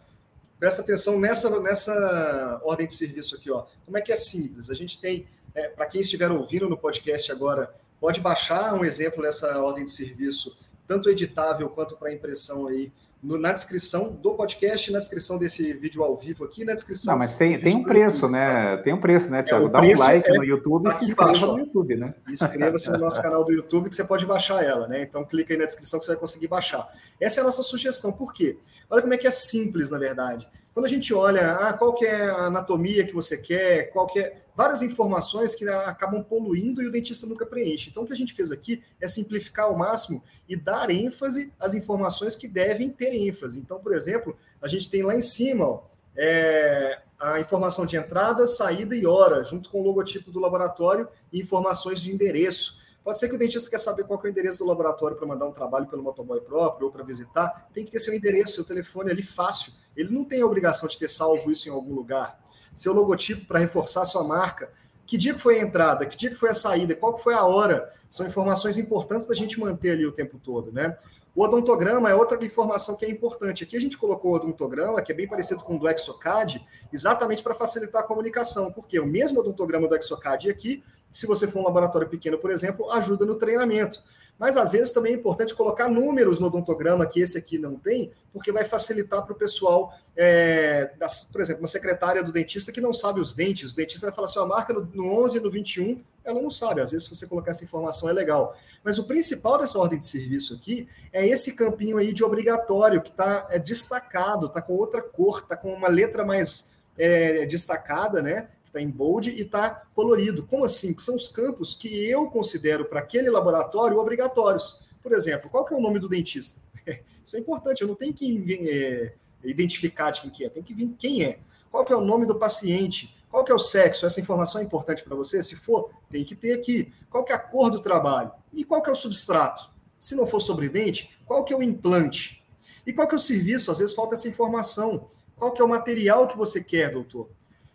[0.58, 3.66] Presta atenção nessa, nessa ordem de serviço aqui, ó.
[3.84, 4.70] Como é que é simples?
[4.70, 9.22] A gente tem, é, para quem estiver ouvindo no podcast agora, pode baixar um exemplo
[9.22, 12.90] dessa ordem de serviço, tanto editável quanto para impressão aí
[13.22, 17.12] no, na descrição do podcast, na descrição desse vídeo ao vivo aqui, na descrição.
[17.12, 18.76] Não, mas tem, tem um preço, né?
[18.78, 19.66] Tem um preço, né, Tiago?
[19.66, 22.14] É, Dá um like é no YouTube e se inscreva baixo, no YouTube, né?
[22.28, 25.02] Inscreva-se no nosso canal do YouTube que você pode baixar ela, né?
[25.02, 26.86] Então clica aí na descrição que você vai conseguir baixar.
[27.20, 28.12] Essa é a nossa sugestão.
[28.12, 28.58] Por quê?
[28.88, 30.48] Olha como é que é simples, na verdade.
[30.76, 34.18] Quando a gente olha ah, qual que é a anatomia que você quer, qual que
[34.18, 37.88] é várias informações que acabam poluindo e o dentista nunca preenche.
[37.88, 41.72] Então, o que a gente fez aqui é simplificar ao máximo e dar ênfase às
[41.72, 43.58] informações que devem ter ênfase.
[43.58, 45.84] Então, por exemplo, a gente tem lá em cima ó,
[46.14, 51.40] é, a informação de entrada, saída e hora, junto com o logotipo do laboratório e
[51.40, 52.82] informações de endereço.
[53.06, 55.46] Pode ser que o dentista quer saber qual é o endereço do laboratório para mandar
[55.46, 57.68] um trabalho pelo motoboy próprio ou para visitar.
[57.72, 59.72] Tem que ter seu endereço, seu telefone ali fácil.
[59.96, 62.36] Ele não tem a obrigação de ter salvo isso em algum lugar.
[62.74, 64.72] Seu logotipo para reforçar sua marca.
[65.06, 66.04] Que dia que foi a entrada?
[66.04, 66.96] Que dia que foi a saída?
[66.96, 67.94] Qual que foi a hora?
[68.10, 70.96] São informações importantes da gente manter ali o tempo todo, né?
[71.36, 73.62] O odontograma é outra informação que é importante.
[73.62, 77.42] Aqui a gente colocou o odontograma, que é bem parecido com o do Exocad, exatamente
[77.42, 81.64] para facilitar a comunicação, porque o mesmo odontograma do Exocad aqui se você for um
[81.64, 84.02] laboratório pequeno, por exemplo, ajuda no treinamento.
[84.38, 88.12] Mas às vezes também é importante colocar números no odontograma que esse aqui não tem,
[88.32, 92.80] porque vai facilitar para o pessoal, é, das, por exemplo, uma secretária do dentista que
[92.80, 96.02] não sabe os dentes, o dentista vai falar assim, marca no, no 11 no 21,
[96.26, 98.56] ela não sabe, às vezes se você colocar essa informação é legal.
[98.82, 103.10] Mas o principal dessa ordem de serviço aqui é esse campinho aí de obrigatório, que
[103.10, 108.48] está é, destacado, está com outra cor, está com uma letra mais é, destacada, né?
[108.76, 110.44] está em bold e está colorido.
[110.44, 110.92] Como assim?
[110.92, 114.84] Que são os campos que eu considero para aquele laboratório obrigatórios.
[115.02, 116.60] Por exemplo, qual que é o nome do dentista?
[117.24, 119.12] Isso é importante, eu não tenho que é,
[119.42, 121.38] identificar de quem que é, tem que vir quem é.
[121.70, 123.15] Qual que é o nome do paciente?
[123.36, 124.06] Qual que é o sexo?
[124.06, 125.42] Essa informação é importante para você?
[125.42, 126.90] Se for, tem que ter aqui.
[127.10, 128.32] Qual que é a cor do trabalho?
[128.50, 129.68] E qual que é o substrato?
[130.00, 132.42] Se não for sobre dente, qual que é o implante?
[132.86, 133.70] E qual que é o serviço?
[133.70, 135.06] Às vezes falta essa informação.
[135.36, 137.28] Qual que é o material que você quer, doutor?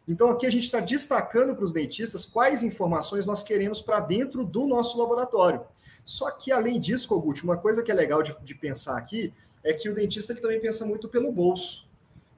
[0.08, 4.43] Então, aqui a gente está destacando para os dentistas quais informações nós queremos para dentro
[4.43, 5.62] do nosso laboratório.
[6.04, 9.32] Só que, além disso, Kogut, uma coisa que é legal de, de pensar aqui
[9.63, 11.88] é que o dentista ele também pensa muito pelo bolso.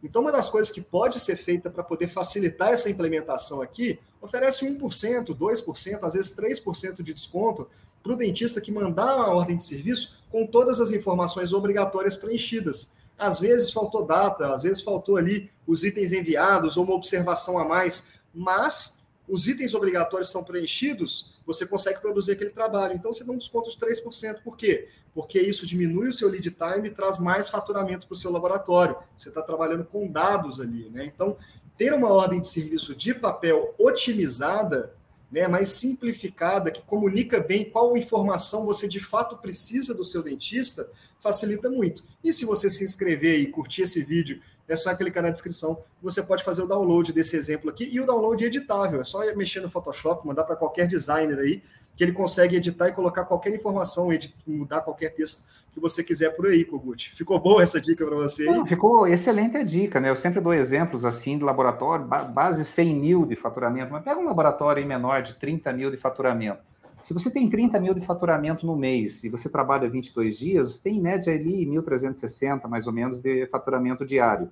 [0.03, 4.65] Então, uma das coisas que pode ser feita para poder facilitar essa implementação aqui, oferece
[4.65, 7.67] 1%, 2%, às vezes 3% de desconto
[8.03, 12.91] para o dentista que mandar a ordem de serviço com todas as informações obrigatórias preenchidas.
[13.17, 17.63] Às vezes faltou data, às vezes faltou ali os itens enviados ou uma observação a
[17.63, 22.95] mais, mas os itens obrigatórios estão preenchidos, você consegue produzir aquele trabalho.
[22.95, 24.41] Então você dá um desconto de 3%.
[24.43, 24.89] Por quê?
[25.13, 28.95] Porque isso diminui o seu lead time e traz mais faturamento para o seu laboratório.
[29.17, 31.05] Você está trabalhando com dados ali, né?
[31.05, 31.37] Então,
[31.77, 34.93] ter uma ordem de serviço de papel otimizada
[35.33, 40.87] né, mais simplificada, que comunica bem qual informação você de fato precisa do seu dentista,
[41.19, 42.03] facilita muito.
[42.23, 46.21] E se você se inscrever e curtir esse vídeo, é só clicar na descrição, você
[46.21, 49.59] pode fazer o download desse exemplo aqui, e o download é editável, é só mexer
[49.59, 51.61] no Photoshop, mandar para qualquer designer aí,
[51.95, 54.09] que ele consegue editar e colocar qualquer informação,
[54.47, 57.15] mudar qualquer texto que você quiser por aí, Kogut.
[57.15, 58.45] Ficou boa essa dica para você?
[58.45, 60.09] Não, ficou excelente a dica, né?
[60.09, 64.25] Eu sempre dou exemplos assim de laboratório, base 100 mil de faturamento, mas pega um
[64.25, 66.61] laboratório menor de 30 mil de faturamento.
[67.03, 70.81] Se você tem 30 mil de faturamento no mês e você trabalha 22 dias, você
[70.81, 74.49] tem em média ali 1.360 mais ou menos de faturamento diário.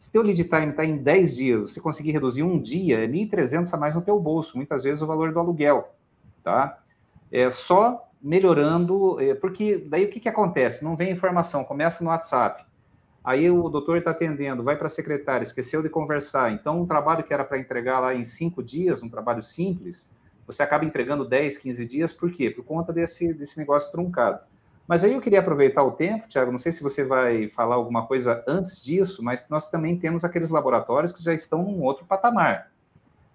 [0.00, 3.72] Se teu lead time está em 10 dias, você conseguir reduzir um dia, é 1.300
[3.72, 5.94] a mais no teu bolso, muitas vezes o valor do aluguel,
[6.42, 6.76] tá?
[7.30, 10.82] É só melhorando, é, porque daí o que, que acontece?
[10.82, 12.64] Não vem informação, começa no WhatsApp.
[13.22, 16.52] Aí o doutor está atendendo, vai para a secretária, esqueceu de conversar.
[16.52, 20.12] Então, um trabalho que era para entregar lá em cinco dias, um trabalho simples,
[20.46, 22.50] você acaba entregando 10, 15 dias, por quê?
[22.50, 24.40] Por conta desse, desse negócio truncado.
[24.86, 28.06] Mas aí eu queria aproveitar o tempo, Tiago, não sei se você vai falar alguma
[28.06, 32.70] coisa antes disso, mas nós também temos aqueles laboratórios que já estão num outro patamar.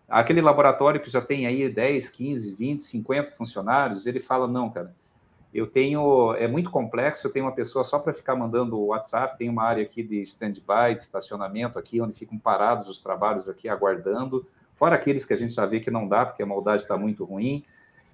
[0.10, 4.93] Aquele laboratório que já tem aí 10, 15, 20, 50 funcionários, ele fala: não, cara,
[5.54, 6.34] eu tenho.
[6.36, 9.63] É muito complexo, eu tenho uma pessoa só para ficar mandando o WhatsApp, tem uma
[9.63, 14.46] área aqui de stand-by, de estacionamento aqui, onde ficam parados os trabalhos aqui aguardando,
[14.78, 17.26] fora aqueles que a gente já vê que não dá, porque a maldade está muito
[17.26, 17.63] ruim.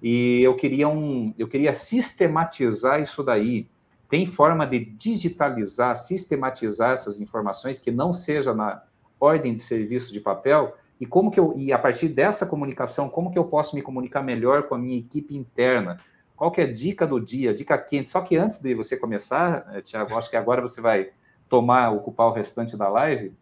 [0.02, 3.66] E eu queria, um, eu queria sistematizar isso daí.
[4.08, 8.82] Tem forma de digitalizar, sistematizar essas informações que não seja na
[9.18, 13.30] ordem de serviço de papel, e como que eu e a partir dessa comunicação, como
[13.30, 15.98] que eu posso me comunicar melhor com a minha equipe interna?
[16.36, 18.08] Qual que é a dica do dia, dica quente?
[18.08, 21.10] Só que antes de você começar, eh, Tiago, acho que agora você vai
[21.48, 23.32] tomar, ocupar o restante da live.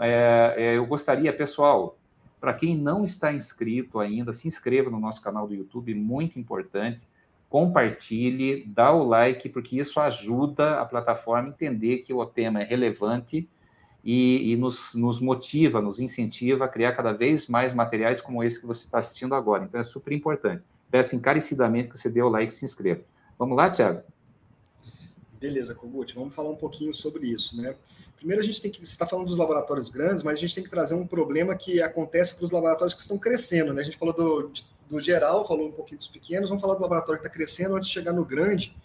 [0.00, 1.96] É, é, eu gostaria, pessoal,
[2.40, 7.06] para quem não está inscrito ainda, se inscreva no nosso canal do YouTube, muito importante.
[7.48, 12.64] Compartilhe, dá o like, porque isso ajuda a plataforma a entender que o tema é
[12.64, 13.48] relevante
[14.02, 18.60] e, e nos, nos, motiva, nos incentiva a criar cada vez mais materiais como esse
[18.60, 19.64] que você está assistindo agora.
[19.64, 20.62] Então é super importante.
[20.90, 23.02] Peço encarecidamente que você dê o like e se inscreva.
[23.38, 24.02] Vamos lá, Tiago?
[25.38, 27.74] Beleza, Kogut, vamos falar um pouquinho sobre isso, né?
[28.20, 30.62] Primeiro a gente tem que, você está falando dos laboratórios grandes, mas a gente tem
[30.62, 33.80] que trazer um problema que acontece para os laboratórios que estão crescendo, né?
[33.80, 34.52] A gente falou do,
[34.90, 37.88] do geral, falou um pouquinho dos pequenos, vamos falar do laboratório que está crescendo antes
[37.88, 38.76] de chegar no grande.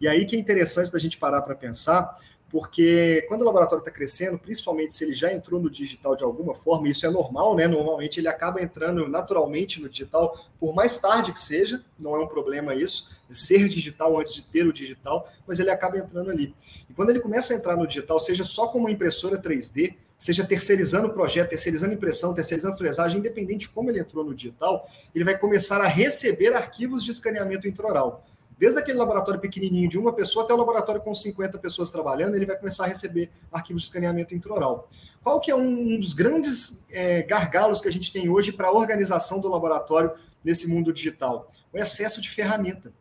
[0.00, 2.16] E aí que é interessante da gente parar para pensar,
[2.50, 6.54] porque quando o laboratório está crescendo, principalmente se ele já entrou no digital de alguma
[6.54, 7.68] forma, isso é normal, né?
[7.68, 12.26] Normalmente ele acaba entrando naturalmente no digital, por mais tarde que seja, não é um
[12.26, 16.52] problema isso, ser digital antes de ter o digital, mas ele acaba entrando ali.
[16.88, 21.06] E quando ele começa a entrar no digital, seja só como impressora 3D, seja terceirizando
[21.06, 25.38] o projeto, terceirizando impressão, terceirizando fresagem, independente de como ele entrou no digital, ele vai
[25.38, 28.26] começar a receber arquivos de escaneamento intraoral.
[28.60, 32.44] Desde aquele laboratório pequenininho de uma pessoa até o laboratório com 50 pessoas trabalhando, ele
[32.44, 34.86] vai começar a receber arquivos de escaneamento intraoral.
[35.22, 38.70] Qual que é um dos grandes é, gargalos que a gente tem hoje para a
[38.70, 40.12] organização do laboratório
[40.44, 41.50] nesse mundo digital?
[41.72, 42.92] O excesso de ferramenta.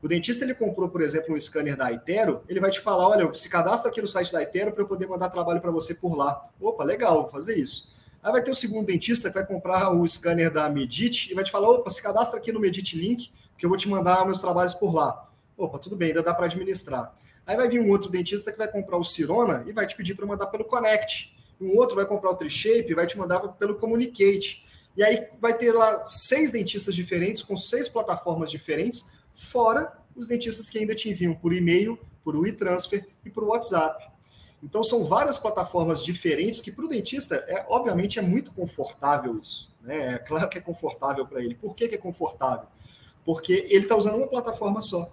[0.00, 3.34] O dentista ele comprou, por exemplo, um scanner da Itero, ele vai te falar, olha,
[3.34, 6.16] se cadastra aqui no site da Itero para eu poder mandar trabalho para você por
[6.16, 6.42] lá.
[6.58, 7.92] Opa, legal, vou fazer isso.
[8.22, 11.44] Aí vai ter o segundo dentista que vai comprar o scanner da Medit e vai
[11.44, 13.30] te falar, opa, se cadastra aqui no Medit Link
[13.62, 15.30] que eu vou te mandar meus trabalhos por lá.
[15.56, 17.14] Opa, tudo bem, ainda dá para administrar.
[17.46, 20.16] Aí vai vir um outro dentista que vai comprar o Cirona e vai te pedir
[20.16, 21.32] para mandar pelo Connect.
[21.60, 24.66] Um outro vai comprar o Trishape e vai te mandar pelo Communicate.
[24.96, 30.68] E aí vai ter lá seis dentistas diferentes, com seis plataformas diferentes, fora os dentistas
[30.68, 34.10] que ainda te enviam por e-mail, por e-transfer e por WhatsApp.
[34.60, 39.72] Então são várias plataformas diferentes que para o dentista, é, obviamente, é muito confortável isso.
[39.80, 40.14] Né?
[40.14, 41.54] É claro que é confortável para ele.
[41.54, 42.66] Por que, que é confortável?
[43.24, 45.10] Porque ele está usando uma plataforma só.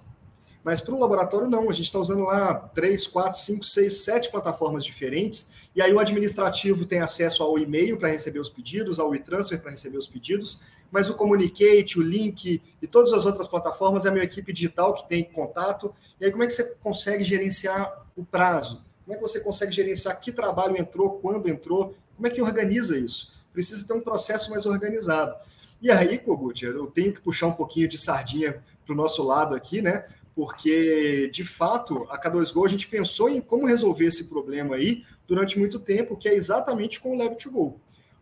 [0.64, 1.70] Mas para o laboratório, não.
[1.70, 5.52] A gente está usando lá três, quatro, cinco, seis, sete plataformas diferentes.
[5.76, 9.72] E aí o administrativo tem acesso ao e-mail para receber os pedidos, ao e-transfer para
[9.72, 10.60] receber os pedidos,
[10.92, 14.94] mas o Communicate, o Link e todas as outras plataformas é a minha equipe digital
[14.94, 15.94] que tem contato.
[16.20, 18.84] E aí como é que você consegue gerenciar o prazo?
[19.06, 21.96] Como é que você consegue gerenciar que trabalho entrou, quando entrou?
[22.16, 23.32] Como é que organiza isso?
[23.54, 25.36] Precisa ter um processo mais organizado.
[25.82, 29.56] E aí, Kogut, eu tenho que puxar um pouquinho de sardinha para o nosso lado
[29.56, 30.06] aqui, né?
[30.36, 35.58] Porque, de fato, a K2Go, a gente pensou em como resolver esse problema aí durante
[35.58, 37.76] muito tempo, que é exatamente com o Lab2Go.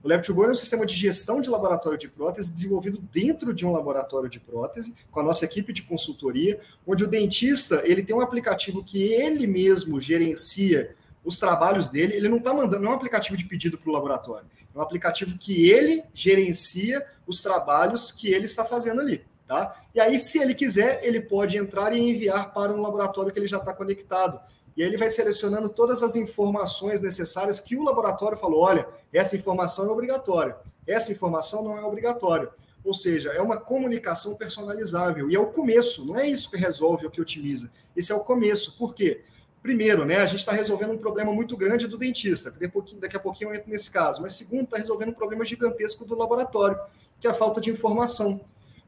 [0.04, 3.72] O Lab2Go é um sistema de gestão de laboratório de prótese desenvolvido dentro de um
[3.72, 8.22] laboratório de prótese, com a nossa equipe de consultoria, onde o dentista ele tem um
[8.22, 10.96] aplicativo que ele mesmo gerencia
[11.28, 12.16] os trabalhos dele.
[12.16, 14.82] Ele não está mandando, não é um aplicativo de pedido para o laboratório, é um
[14.82, 19.26] aplicativo que ele gerencia os trabalhos que ele está fazendo ali.
[19.46, 19.78] Tá?
[19.94, 23.48] E aí, se ele quiser, ele pode entrar e enviar para um laboratório que ele
[23.48, 24.40] já está conectado.
[24.76, 29.36] E aí ele vai selecionando todas as informações necessárias que o laboratório falou: olha, essa
[29.36, 32.50] informação é obrigatória, essa informação não é obrigatória.
[32.84, 35.30] Ou seja, é uma comunicação personalizável.
[35.30, 37.70] E é o começo, não é isso que resolve ou que otimiza.
[37.96, 38.78] Esse é o começo.
[38.78, 39.24] Por quê?
[39.68, 43.50] Primeiro, né, a gente está resolvendo um problema muito grande do dentista, daqui a pouquinho
[43.50, 44.22] eu entro nesse caso.
[44.22, 46.80] Mas segundo, está resolvendo um problema gigantesco do laboratório,
[47.20, 48.40] que é a falta de informação.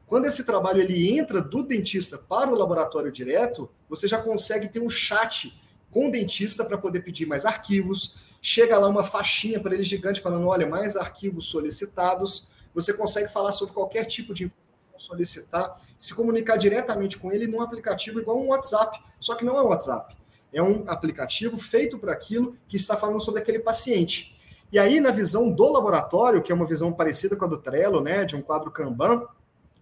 [0.06, 4.80] Quando esse trabalho ele entra do dentista para o laboratório direto, você já consegue ter
[4.80, 5.54] um chat
[5.90, 8.16] com o dentista para poder pedir mais arquivos.
[8.40, 12.48] Chega lá uma faixinha para ele gigante falando: olha, mais arquivos solicitados.
[12.74, 17.60] Você consegue falar sobre qualquer tipo de informação, solicitar, se comunicar diretamente com ele num
[17.60, 20.19] aplicativo igual um WhatsApp, só que não é um WhatsApp.
[20.52, 24.34] É um aplicativo feito para aquilo que está falando sobre aquele paciente.
[24.72, 28.00] E aí, na visão do laboratório, que é uma visão parecida com a do Trello,
[28.00, 29.26] né, de um quadro Kanban,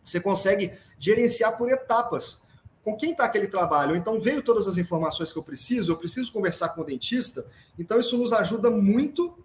[0.04, 2.48] você consegue gerenciar por etapas
[2.82, 3.94] com quem está aquele trabalho.
[3.94, 7.46] Então, veio todas as informações que eu preciso, eu preciso conversar com o dentista.
[7.78, 9.36] Então, isso nos ajuda muito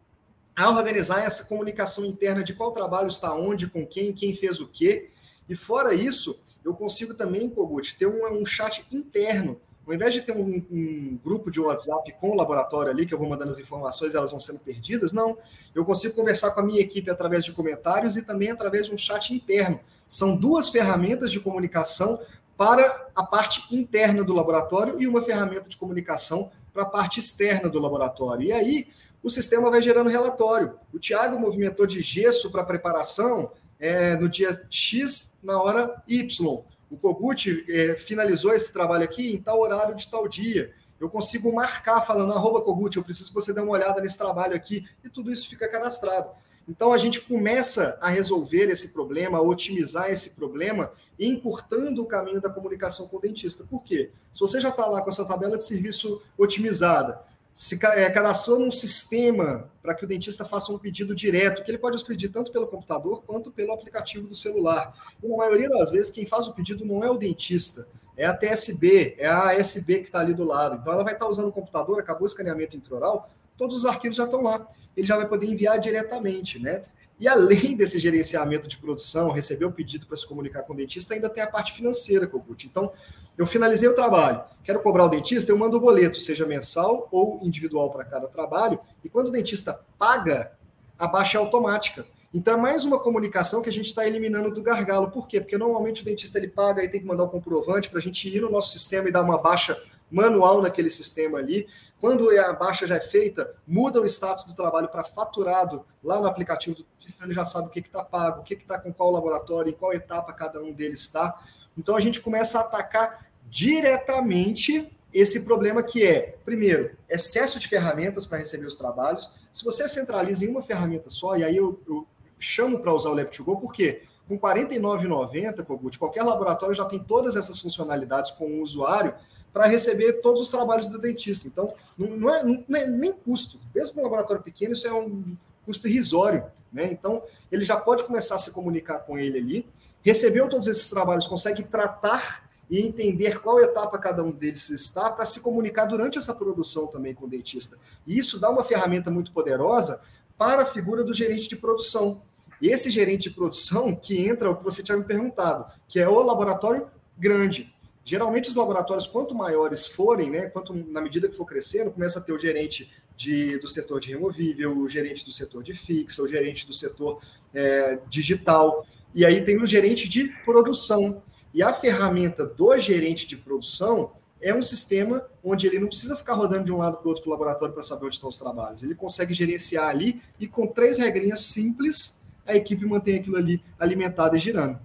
[0.55, 4.67] a organizar essa comunicação interna de qual trabalho está onde, com quem, quem fez o
[4.67, 5.09] quê.
[5.49, 9.59] E fora isso, eu consigo também, Kogut, ter um, um chat interno.
[9.85, 13.17] Ao invés de ter um, um, grupo de WhatsApp com o laboratório ali, que eu
[13.17, 15.37] vou mandando as informações elas vão sendo perdidas, não.
[15.75, 18.97] Eu consigo conversar com a minha equipe através de comentários e também através de um
[18.97, 19.79] chat interno.
[20.07, 22.21] São duas ferramentas de comunicação
[22.55, 27.67] para a parte interna do laboratório e uma ferramenta de comunicação para a parte externa
[27.67, 28.47] do laboratório.
[28.47, 28.87] E aí
[29.21, 30.75] o sistema vai gerando relatório.
[30.93, 36.63] O Tiago movimentou de gesso para preparação é, no dia X na hora Y.
[36.93, 40.71] O Kogut é, finalizou esse trabalho aqui em tal horário de tal dia.
[40.99, 44.55] Eu consigo marcar falando, arroba Kogut, eu preciso que você dê uma olhada nesse trabalho
[44.55, 46.29] aqui, e tudo isso fica cadastrado.
[46.69, 52.39] Então a gente começa a resolver esse problema, a otimizar esse problema, encurtando o caminho
[52.39, 53.63] da comunicação com o dentista.
[53.63, 54.11] Por quê?
[54.31, 58.59] Se você já está lá com a sua tabela de serviço otimizada, se é, cadastrou
[58.59, 62.51] num sistema para que o dentista faça um pedido direto, que ele pode pedir tanto
[62.51, 64.93] pelo computador quanto pelo aplicativo do celular.
[65.21, 67.87] E na maioria das vezes, quem faz o pedido não é o dentista,
[68.17, 70.77] é a TSB, é a ASB que está ali do lado.
[70.81, 74.17] Então ela vai estar tá usando o computador, acabou o escaneamento intraoral, todos os arquivos
[74.17, 76.83] já estão lá ele já vai poder enviar diretamente, né?
[77.23, 81.13] E além desse gerenciamento de produção, receber o pedido para se comunicar com o dentista,
[81.13, 82.67] ainda tem a parte financeira, Kogut.
[82.67, 82.91] Então,
[83.37, 87.39] eu finalizei o trabalho, quero cobrar o dentista, eu mando o boleto, seja mensal ou
[87.41, 90.51] individual para cada trabalho, e quando o dentista paga,
[90.99, 92.05] a baixa é automática.
[92.33, 95.09] Então é mais uma comunicação que a gente está eliminando do gargalo.
[95.09, 95.39] Por quê?
[95.39, 98.01] Porque normalmente o dentista ele paga e tem que mandar o um comprovante para a
[98.01, 99.81] gente ir no nosso sistema e dar uma baixa
[100.13, 101.67] manual naquele sistema ali.
[101.99, 106.27] Quando a baixa já é feita, muda o status do trabalho para faturado lá no
[106.27, 109.11] aplicativo do dentista, ele já sabe o que está pago, o que está com qual
[109.11, 111.41] laboratório, em qual etapa cada um deles está.
[111.77, 118.25] Então a gente começa a atacar diretamente esse problema que é, primeiro, excesso de ferramentas
[118.25, 119.33] para receber os trabalhos.
[119.51, 122.07] Se você centraliza em uma ferramenta só, e aí eu, eu
[122.39, 124.03] chamo para usar o Lab2Go, por quê?
[124.27, 129.13] Com R$ 49,90, qualquer laboratório já tem todas essas funcionalidades com o usuário,
[129.53, 131.47] para receber todos os trabalhos do dentista.
[131.47, 133.59] Então, não é, não é nem custo.
[133.73, 136.43] Mesmo um laboratório pequeno, isso é um custo irrisório.
[136.71, 136.89] Né?
[136.91, 139.67] Então, ele já pode começar a se comunicar com ele ali,
[140.01, 145.25] recebeu todos esses trabalhos, consegue tratar e entender qual etapa cada um deles está para
[145.25, 147.77] se comunicar durante essa produção também com o dentista.
[148.07, 150.01] E isso dá uma ferramenta muito poderosa
[150.37, 152.21] para a figura do gerente de produção.
[152.59, 156.07] E esse gerente de produção que entra o que você tinha me perguntado, que é
[156.07, 156.87] o laboratório
[157.17, 157.72] grande.
[158.05, 162.21] Geralmente os laboratórios, quanto maiores forem, né, quanto na medida que for crescendo, começa a
[162.21, 166.27] ter o gerente de, do setor de removível, o gerente do setor de fixa, o
[166.27, 167.21] gerente do setor
[167.53, 168.85] é, digital,
[169.15, 171.21] e aí tem o gerente de produção.
[171.53, 176.33] E a ferramenta do gerente de produção é um sistema onde ele não precisa ficar
[176.33, 178.37] rodando de um lado para o outro para o laboratório para saber onde estão os
[178.37, 178.83] trabalhos.
[178.83, 184.35] Ele consegue gerenciar ali e com três regrinhas simples, a equipe mantém aquilo ali alimentado
[184.35, 184.79] e girando.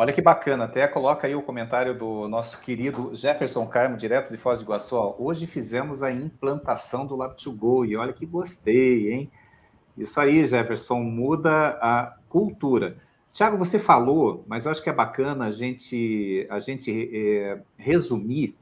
[0.00, 4.38] Olha que bacana, até coloca aí o comentário do nosso querido Jefferson Carmo, direto de
[4.38, 5.14] Foz do Iguaçu.
[5.18, 9.30] Hoje fizemos a implantação do Lab2Go e olha que gostei, hein?
[9.98, 12.96] Isso aí, Jefferson, muda a cultura.
[13.30, 18.56] Tiago, você falou, mas eu acho que é bacana a gente, a gente é, resumir.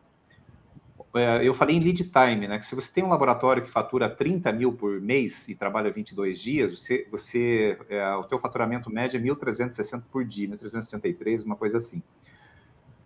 [1.14, 2.58] É, eu falei em lead time, né?
[2.58, 6.38] Que se você tem um laboratório que fatura 30 mil por mês e trabalha 22
[6.38, 11.78] dias, você, você é, o teu faturamento médio é 1.360 por dia, 1.363, uma coisa
[11.78, 12.02] assim.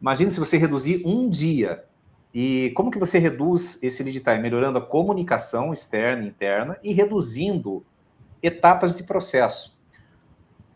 [0.01, 1.85] Imagina se você reduzir um dia.
[2.35, 4.39] E como que você reduz esse lead time?
[4.39, 7.85] Melhorando a comunicação externa e interna e reduzindo
[8.43, 9.77] etapas de processo.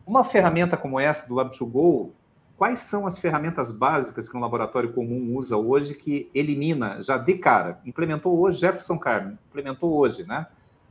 [0.07, 2.13] Uma ferramenta como essa do Lab2Go,
[2.57, 7.35] quais são as ferramentas básicas que um laboratório comum usa hoje que elimina, já de
[7.35, 10.47] cara, implementou hoje, Jefferson Carmen, implementou hoje, né?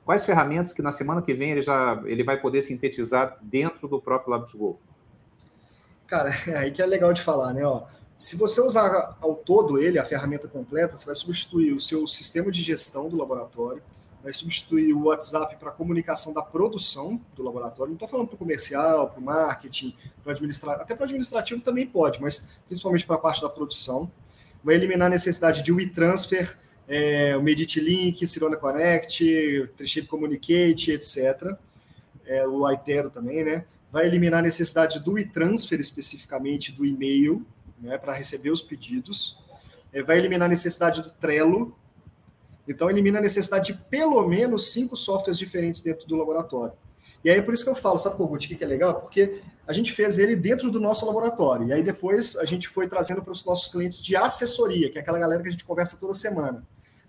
[0.05, 3.99] Quais ferramentas que na semana que vem ele já ele vai poder sintetizar dentro do
[3.99, 4.78] próprio Lab2Go?
[6.05, 7.66] Cara, é aí que é legal de falar, né?
[7.66, 7.84] Ó,
[8.16, 12.51] se você usar ao todo ele, a ferramenta completa, você vai substituir o seu sistema
[12.51, 13.82] de gestão do laboratório,
[14.26, 17.91] vai substituir o WhatsApp para comunicação da produção do laboratório.
[17.91, 21.61] Não estou falando para o comercial, para o marketing, para administrativo, até para o administrativo
[21.61, 24.11] também pode, mas principalmente para a parte da produção.
[24.63, 26.57] Vai eliminar a necessidade de WeTransfer,
[26.88, 31.55] é, o Medit Link, Cirona Connect, Triship Communicate, etc.
[32.26, 33.65] É, o Itero também, né?
[33.91, 37.45] Vai eliminar a necessidade do WeTransfer especificamente do e-mail,
[37.80, 39.38] né, para receber os pedidos.
[39.93, 41.78] É, vai eliminar a necessidade do Trello,
[42.68, 46.74] então, elimina a necessidade de pelo menos cinco softwares diferentes dentro do laboratório.
[47.24, 49.01] E aí, por isso que eu falo, sabe, Kogut, o que é legal?
[49.01, 51.68] Porque a gente fez ele dentro do nosso laboratório.
[51.68, 55.01] E aí, depois, a gente foi trazendo para os nossos clientes de assessoria, que é
[55.01, 56.63] aquela galera que a gente conversa toda semana.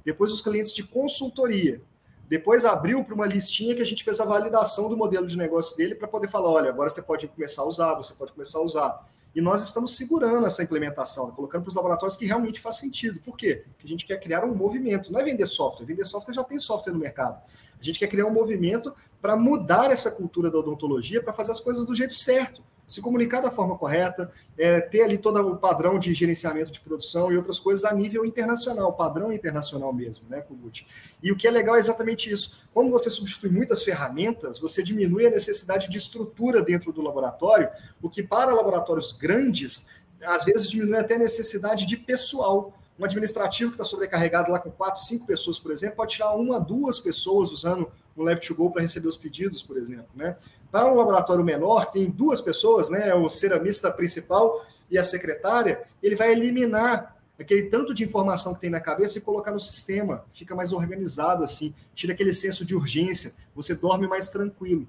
[0.04, 1.82] Depois, os clientes de consultoria.
[2.28, 5.76] Depois, abriu para uma listinha que a gente fez a validação do modelo de negócio
[5.76, 8.62] dele para poder falar: olha, agora você pode começar a usar, você pode começar a
[8.62, 9.09] usar.
[9.37, 13.20] E nós estamos segurando essa implementação, colocando para os laboratórios que realmente faz sentido.
[13.20, 13.64] Por quê?
[13.66, 15.84] Porque a gente quer criar um movimento, não é vender software.
[15.84, 17.43] Vender software já tem software no mercado.
[17.78, 21.61] A gente quer criar um movimento para mudar essa cultura da odontologia, para fazer as
[21.61, 25.99] coisas do jeito certo se comunicar da forma correta, é, ter ali todo o padrão
[25.99, 30.87] de gerenciamento de produção e outras coisas a nível internacional, padrão internacional mesmo, né, Kugut?
[31.22, 32.68] E o que é legal é exatamente isso.
[32.72, 37.68] Como você substitui muitas ferramentas, você diminui a necessidade de estrutura dentro do laboratório,
[38.01, 39.89] o que para laboratórios grandes,
[40.22, 42.72] às vezes diminui até a necessidade de pessoal.
[42.99, 46.59] Um administrativo que está sobrecarregado lá com quatro, cinco pessoas, por exemplo, pode tirar uma,
[46.59, 50.08] duas pessoas usando um Lab2Go para receber os pedidos, por exemplo.
[50.14, 50.36] Né?
[50.70, 56.16] Para um laboratório menor, tem duas pessoas, né, o ceramista principal e a secretária, ele
[56.16, 60.24] vai eliminar aquele tanto de informação que tem na cabeça e colocar no sistema.
[60.32, 64.86] Fica mais organizado assim, tira aquele senso de urgência, você dorme mais tranquilo.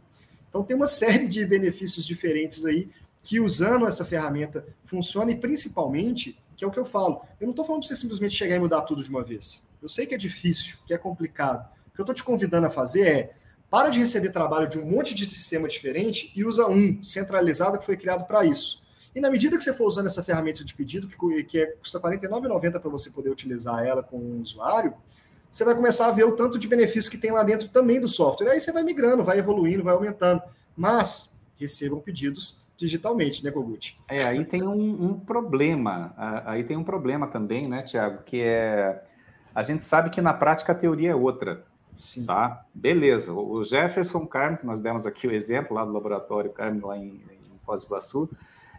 [0.49, 2.89] Então tem uma série de benefícios diferentes aí
[3.21, 7.51] que usando essa ferramenta funciona e principalmente, que é o que eu falo, eu não
[7.51, 9.67] estou falando para você simplesmente chegar e mudar tudo de uma vez.
[9.81, 11.67] Eu sei que é difícil, que é complicado,
[11.97, 13.33] que eu estou te convidando a fazer é
[13.71, 17.85] para de receber trabalho de um monte de sistema diferente e usa um centralizado que
[17.85, 18.83] foi criado para isso.
[19.15, 21.97] E na medida que você for usando essa ferramenta de pedido, que, que é, custa
[21.97, 24.93] R$ 49,90 para você poder utilizar ela com o usuário,
[25.49, 28.07] você vai começar a ver o tanto de benefício que tem lá dentro também do
[28.07, 28.51] software.
[28.51, 30.43] Aí você vai migrando, vai evoluindo, vai aumentando.
[30.75, 33.99] Mas recebam pedidos digitalmente, né, Kogut?
[34.07, 36.13] É, aí tem um, um problema.
[36.45, 39.01] Aí tem um problema também, né, Tiago, que é
[39.57, 41.65] a gente sabe que na prática a teoria é outra.
[41.97, 42.25] Sim.
[42.25, 42.63] Tá?
[42.73, 43.33] Beleza.
[43.33, 47.21] O Jefferson Carmen, que nós demos aqui o exemplo lá do laboratório Carmen, lá em,
[47.31, 48.29] em Foz do Iguaçu,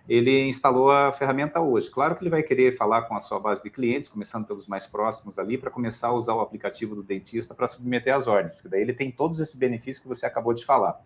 [0.09, 1.91] ele instalou a ferramenta hoje.
[1.91, 4.87] Claro que ele vai querer falar com a sua base de clientes, começando pelos mais
[4.87, 8.69] próximos ali, para começar a usar o aplicativo do dentista para submeter as ordens, que
[8.69, 10.99] daí ele tem todos esses benefícios que você acabou de falar.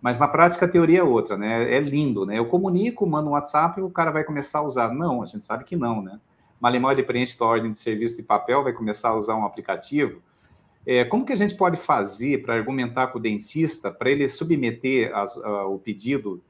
[0.00, 1.74] Mas na prática a teoria é outra, né?
[1.74, 2.38] É lindo, né?
[2.38, 4.94] Eu comunico, mando um WhatsApp e o cara vai começar a usar.
[4.94, 6.20] Não, a gente sabe que não, né?
[6.60, 10.22] Malemão ele preenche a ordem de serviço de papel, vai começar a usar um aplicativo.
[10.86, 15.12] É, como que a gente pode fazer para argumentar com o dentista para ele submeter
[15.16, 16.40] as, uh, o pedido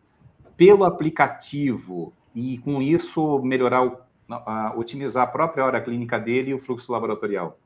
[0.59, 6.55] pelo aplicativo e com isso melhorar, o, uh, otimizar a própria hora clínica dele e
[6.55, 7.59] o fluxo laboratorial?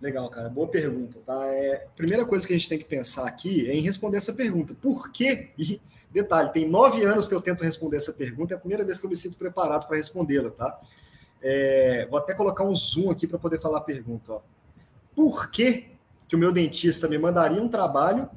[0.00, 0.48] Legal, cara.
[0.48, 1.20] Boa pergunta.
[1.26, 1.46] Tá?
[1.48, 4.32] É, a primeira coisa que a gente tem que pensar aqui é em responder essa
[4.32, 4.74] pergunta.
[4.80, 5.50] Por quê?
[5.58, 5.78] E
[6.10, 9.04] detalhe, tem nove anos que eu tento responder essa pergunta, é a primeira vez que
[9.04, 10.78] eu me sinto preparado para respondê-la, tá?
[11.42, 14.32] É, vou até colocar um zoom aqui para poder falar a pergunta.
[14.32, 14.40] Ó
[15.14, 15.90] por que,
[16.28, 18.28] que o meu dentista me mandaria um trabalho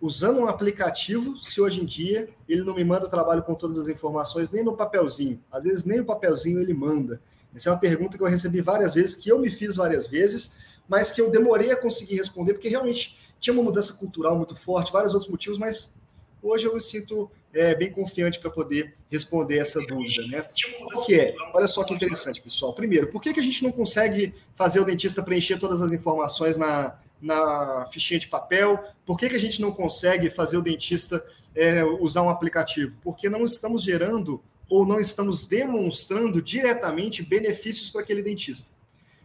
[0.00, 3.78] usando um aplicativo se hoje em dia ele não me manda o trabalho com todas
[3.78, 5.40] as informações, nem no papelzinho.
[5.50, 7.20] Às vezes nem o papelzinho ele manda.
[7.54, 10.64] Essa é uma pergunta que eu recebi várias vezes, que eu me fiz várias vezes,
[10.88, 14.92] mas que eu demorei a conseguir responder, porque realmente tinha uma mudança cultural muito forte,
[14.92, 16.01] vários outros motivos, mas
[16.42, 20.26] hoje eu me sinto é, bem confiante para poder responder essa dúvida.
[20.26, 20.46] Né?
[20.94, 21.34] O que é?
[21.52, 22.72] Olha só que interessante, pessoal.
[22.72, 26.56] Primeiro, por que, que a gente não consegue fazer o dentista preencher todas as informações
[26.56, 28.82] na, na fichinha de papel?
[29.04, 31.24] Por que, que a gente não consegue fazer o dentista
[31.54, 32.96] é, usar um aplicativo?
[33.02, 38.70] Porque não estamos gerando ou não estamos demonstrando diretamente benefícios para aquele dentista.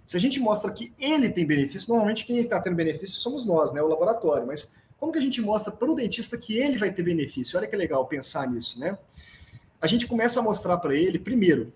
[0.06, 3.74] Se a gente mostra que ele tem benefício, normalmente quem está tendo benefício somos nós,
[3.74, 6.92] né, o laboratório, mas como que a gente mostra para o dentista que ele vai
[6.92, 7.58] ter benefício?
[7.58, 8.98] Olha que legal pensar nisso, né?
[9.80, 11.72] A gente começa a mostrar para ele, primeiro,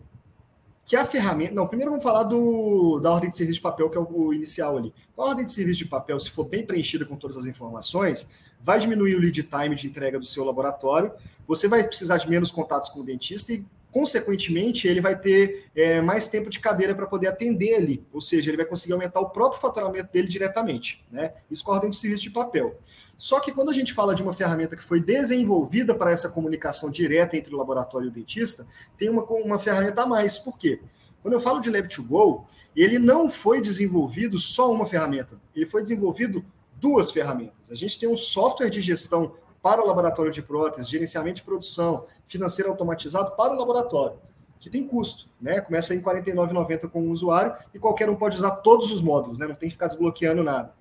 [0.83, 1.53] que a ferramenta.
[1.53, 4.77] Não, primeiro vamos falar do, da ordem de serviço de papel, que é o inicial
[4.77, 4.91] ali.
[5.15, 8.79] A ordem de serviço de papel, se for bem preenchida com todas as informações, vai
[8.79, 11.11] diminuir o lead time de entrega do seu laboratório,
[11.47, 16.01] você vai precisar de menos contatos com o dentista e, consequentemente, ele vai ter é,
[16.01, 19.29] mais tempo de cadeira para poder atender ali, ou seja, ele vai conseguir aumentar o
[19.29, 21.33] próprio faturamento dele diretamente, né?
[21.49, 22.79] Isso a ordem de serviço de papel.
[23.17, 26.89] Só que quando a gente fala de uma ferramenta que foi desenvolvida para essa comunicação
[26.89, 28.65] direta entre o laboratório e o dentista,
[28.97, 30.39] tem uma, uma ferramenta a mais.
[30.39, 30.79] Por quê?
[31.21, 36.43] Quando eu falo de Lab2Go, ele não foi desenvolvido só uma ferramenta, ele foi desenvolvido
[36.77, 37.71] duas ferramentas.
[37.71, 42.05] A gente tem um software de gestão para o laboratório de prótese, gerenciamento de produção,
[42.25, 44.17] financeiro automatizado para o laboratório,
[44.59, 45.61] que tem custo, né?
[45.61, 49.39] Começa em R$ 49,90 com o usuário e qualquer um pode usar todos os módulos,
[49.39, 49.47] né?
[49.47, 50.73] Não tem que ficar desbloqueando nada.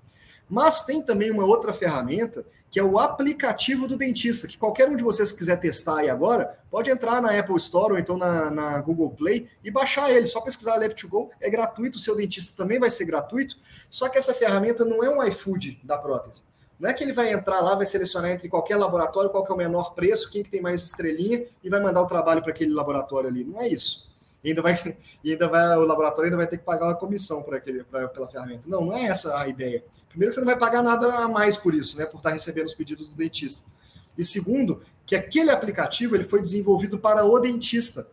[0.49, 4.95] Mas tem também uma outra ferramenta, que é o aplicativo do dentista, que qualquer um
[4.95, 8.81] de vocês quiser testar aí agora, pode entrar na Apple Store ou então na, na
[8.81, 10.27] Google Play e baixar ele.
[10.27, 13.57] Só pesquisar Lab2Go, é gratuito, o seu dentista também vai ser gratuito,
[13.89, 16.43] só que essa ferramenta não é um iFood da prótese.
[16.81, 19.55] Não é que ele vai entrar lá, vai selecionar entre qualquer laboratório qual é o
[19.55, 23.29] menor preço, quem que tem mais estrelinha e vai mandar o trabalho para aquele laboratório
[23.29, 23.43] ali.
[23.43, 24.09] Não é isso.
[24.43, 27.43] E ainda vai, e ainda vai, o laboratório ainda vai ter que pagar uma comissão
[27.43, 28.63] por aquele, pra, pela ferramenta.
[28.65, 29.83] Não, não é essa a ideia.
[30.09, 32.05] Primeiro, você não vai pagar nada a mais por isso, né?
[32.07, 33.69] Por estar recebendo os pedidos do dentista.
[34.17, 38.07] E segundo, que aquele aplicativo ele foi desenvolvido para o dentista.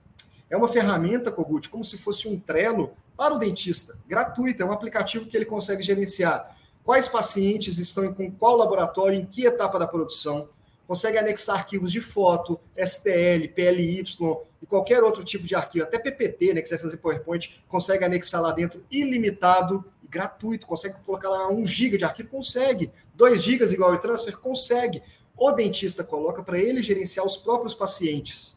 [0.51, 4.63] É uma ferramenta, Kogut, como se fosse um Trello para o dentista, gratuita.
[4.63, 6.58] É um aplicativo que ele consegue gerenciar
[6.89, 10.49] quais pacientes estão com qual laboratório, em que etapa da produção,
[10.87, 14.03] consegue anexar arquivos de foto, STL, PLY
[14.63, 18.41] e qualquer outro tipo de arquivo, até PPT, né, que você fazer PowerPoint, consegue anexar
[18.41, 22.91] lá dentro ilimitado gratuito, consegue colocar lá um giga de arquivo, consegue.
[23.15, 25.03] 2 gigas igual o transfer, consegue.
[25.37, 28.57] O dentista coloca para ele gerenciar os próprios pacientes.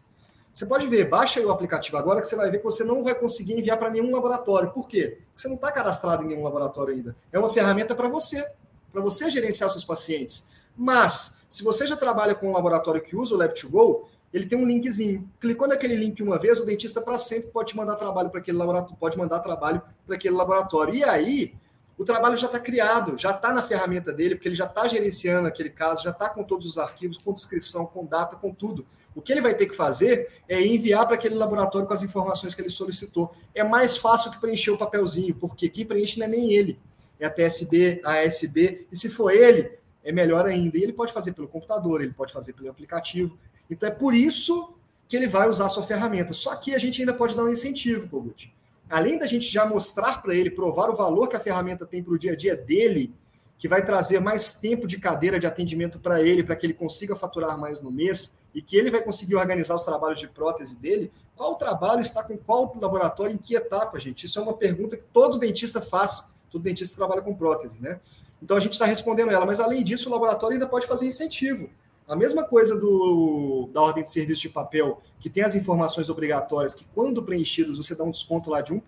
[0.52, 3.04] Você pode ver, baixa aí o aplicativo agora que você vai ver que você não
[3.04, 4.72] vai conseguir enviar para nenhum laboratório.
[4.72, 5.18] Por quê?
[5.28, 7.16] Porque você não está cadastrado em nenhum laboratório ainda.
[7.32, 8.45] É uma ferramenta para você,
[8.91, 10.49] para você gerenciar seus pacientes.
[10.76, 14.66] Mas, se você já trabalha com um laboratório que usa o Lab2Go, ele tem um
[14.66, 15.30] linkzinho.
[15.39, 18.97] Clicou naquele link uma vez, o dentista para sempre pode mandar trabalho para aquele laboratório,
[18.97, 20.93] pode mandar trabalho para aquele laboratório.
[20.95, 21.54] E aí,
[22.02, 25.47] o trabalho já está criado, já está na ferramenta dele, porque ele já está gerenciando
[25.47, 28.88] aquele caso, já está com todos os arquivos, com descrição, com data, com tudo.
[29.14, 32.56] O que ele vai ter que fazer é enviar para aquele laboratório com as informações
[32.56, 33.32] que ele solicitou.
[33.54, 36.80] É mais fácil que preencher o papelzinho, porque quem preenche não é nem ele,
[37.20, 40.80] é a TSB, a ASB, e se for ele, é melhor ainda.
[40.80, 43.38] E ele pode fazer pelo computador, ele pode fazer pelo aplicativo,
[43.70, 44.76] então é por isso
[45.08, 46.34] que ele vai usar a sua ferramenta.
[46.34, 48.52] Só que a gente ainda pode dar um incentivo, Kogut.
[48.92, 52.14] Além da gente já mostrar para ele, provar o valor que a ferramenta tem para
[52.14, 53.14] o dia a dia dele,
[53.58, 57.16] que vai trazer mais tempo de cadeira de atendimento para ele, para que ele consiga
[57.16, 61.12] faturar mais no mês e que ele vai conseguir organizar os trabalhos de prótese dele.
[61.38, 64.26] Qual trabalho está com qual laboratório, em que etapa, gente?
[64.26, 68.00] Isso é uma pergunta que todo dentista faz, todo dentista trabalha com prótese, né?
[68.42, 71.70] Então a gente está respondendo ela, mas além disso, o laboratório ainda pode fazer incentivo.
[72.12, 76.76] A mesma coisa do, da ordem de serviço de papel, que tem as informações obrigatórias,
[76.76, 78.82] que quando preenchidas você dá um desconto lá de 1%,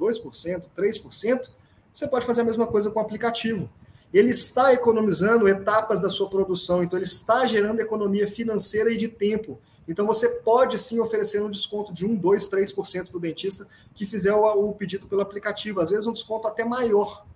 [0.00, 1.50] 2%, 3%,
[1.92, 3.68] você pode fazer a mesma coisa com o aplicativo.
[4.10, 9.08] Ele está economizando etapas da sua produção, então ele está gerando economia financeira e de
[9.08, 9.60] tempo.
[9.86, 14.06] Então você pode sim oferecer um desconto de 1, 2, 3% para o dentista que
[14.06, 17.26] fizer o, o pedido pelo aplicativo, às vezes um desconto até maior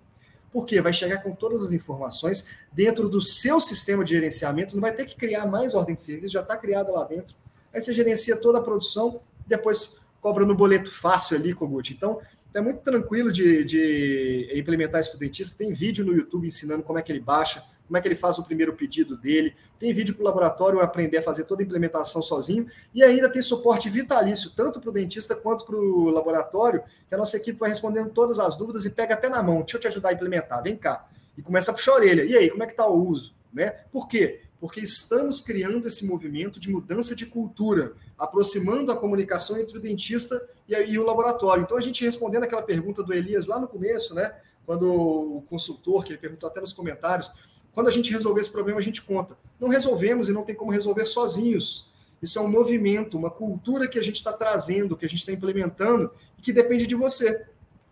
[0.51, 4.93] porque vai chegar com todas as informações dentro do seu sistema de gerenciamento, não vai
[4.93, 7.35] ter que criar mais ordem de serviço, já está criada lá dentro.
[7.73, 11.93] Aí você gerencia toda a produção, depois cobra no boleto fácil ali, Kogut.
[11.93, 12.19] Então,
[12.53, 15.57] é muito tranquilo de, de implementar isso para o dentista.
[15.57, 18.37] Tem vídeo no YouTube ensinando como é que ele baixa, como é que ele faz
[18.37, 19.55] o primeiro pedido dele.
[19.79, 22.67] Tem vídeo para o laboratório aprender a fazer toda a implementação sozinho.
[22.93, 27.17] E ainda tem suporte vitalício, tanto para o dentista quanto para o laboratório, que a
[27.17, 29.59] nossa equipe vai respondendo todas as dúvidas e pega até na mão.
[29.59, 31.07] Deixa eu te ajudar a implementar, vem cá.
[31.37, 32.23] E começa a puxar a orelha.
[32.25, 33.33] E aí, como é que está o uso?
[33.53, 33.69] Né?
[33.91, 34.41] Por quê?
[34.59, 40.41] Porque estamos criando esse movimento de mudança de cultura, aproximando a comunicação entre o dentista
[40.67, 41.63] e, o laboratório.
[41.63, 44.33] Então, a gente respondendo aquela pergunta do Elias lá no começo, né?
[44.65, 47.31] Quando o consultor, que ele perguntou até nos comentários,
[47.77, 49.37] quando a gente resolver esse problema, a gente conta.
[49.59, 51.91] Não resolvemos e não tem como resolver sozinhos.
[52.19, 55.31] Isso é um movimento, uma cultura que a gente está trazendo, que a gente está
[55.31, 56.09] implementando
[56.39, 57.45] e que depende de você.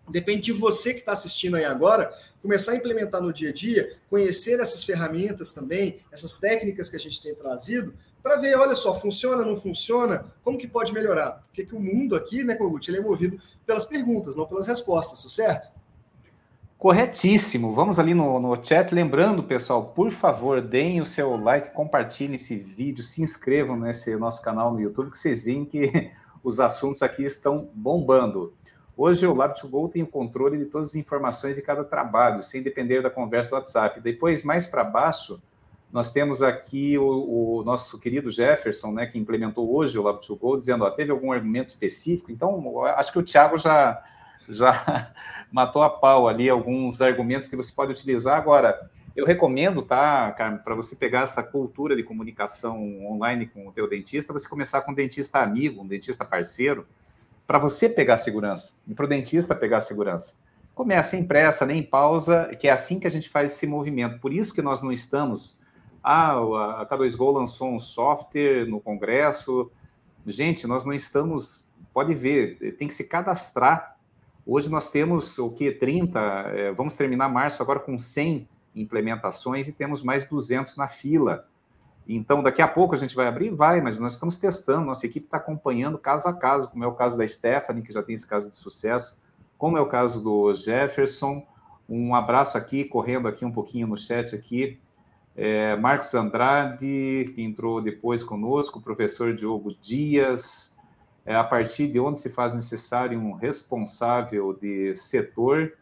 [0.09, 2.11] Depende de você que está assistindo aí agora,
[2.41, 6.99] começar a implementar no dia a dia, conhecer essas ferramentas também, essas técnicas que a
[6.99, 11.43] gente tem trazido, para ver, olha só, funciona, não funciona, como que pode melhorar?
[11.45, 15.31] Porque que o mundo aqui, né, Kogut, ele é movido pelas perguntas, não pelas respostas,
[15.31, 15.71] certo?
[16.78, 17.73] Corretíssimo.
[17.73, 18.93] Vamos ali no, no chat.
[18.93, 24.41] Lembrando, pessoal, por favor, deem o seu like, compartilhem esse vídeo, se inscrevam nesse nosso
[24.41, 26.11] canal no YouTube, que vocês veem que
[26.43, 28.53] os assuntos aqui estão bombando.
[28.97, 33.01] Hoje o Lab2Go tem o controle de todas as informações de cada trabalho, sem depender
[33.01, 33.99] da conversa do WhatsApp.
[33.99, 35.41] Depois, mais para baixo,
[35.91, 40.86] nós temos aqui o, o, nosso querido Jefferson, né, que implementou hoje o Lab2Go, dizendo,
[40.86, 42.32] ó, teve algum argumento específico?
[42.32, 44.01] Então, acho que o Thiago já,
[44.47, 45.11] já
[45.51, 48.37] matou a pau ali alguns argumentos que você pode utilizar.
[48.37, 53.71] Agora, eu recomendo, tá, Carmen, para você pegar essa cultura de comunicação online com o
[53.71, 56.85] teu dentista, você começar com um dentista amigo, um dentista parceiro,
[57.47, 60.35] para você pegar segurança e para o dentista pegar segurança.
[60.73, 64.19] Começa sem pressa, nem pausa, que é assim que a gente faz esse movimento.
[64.19, 65.61] Por isso que nós não estamos.
[66.03, 69.71] Ah, a K2Go lançou um software no Congresso.
[70.27, 71.65] Gente, nós não estamos.
[71.93, 73.94] Pode ver, tem que se cadastrar.
[74.45, 75.71] Hoje nós temos o que?
[75.71, 81.47] 30, é, vamos terminar março agora com 100 implementações e temos mais 200 na fila.
[82.07, 83.49] Então, daqui a pouco a gente vai abrir?
[83.49, 86.93] Vai, mas nós estamos testando, nossa equipe está acompanhando caso a caso, como é o
[86.93, 89.19] caso da Stephanie, que já tem esse caso de sucesso,
[89.57, 91.43] como é o caso do Jefferson.
[91.89, 94.79] Um abraço aqui, correndo aqui um pouquinho no chat aqui.
[95.35, 100.74] É, Marcos Andrade, que entrou depois conosco, professor Diogo Dias.
[101.26, 105.73] É, a partir de onde se faz necessário um responsável de setor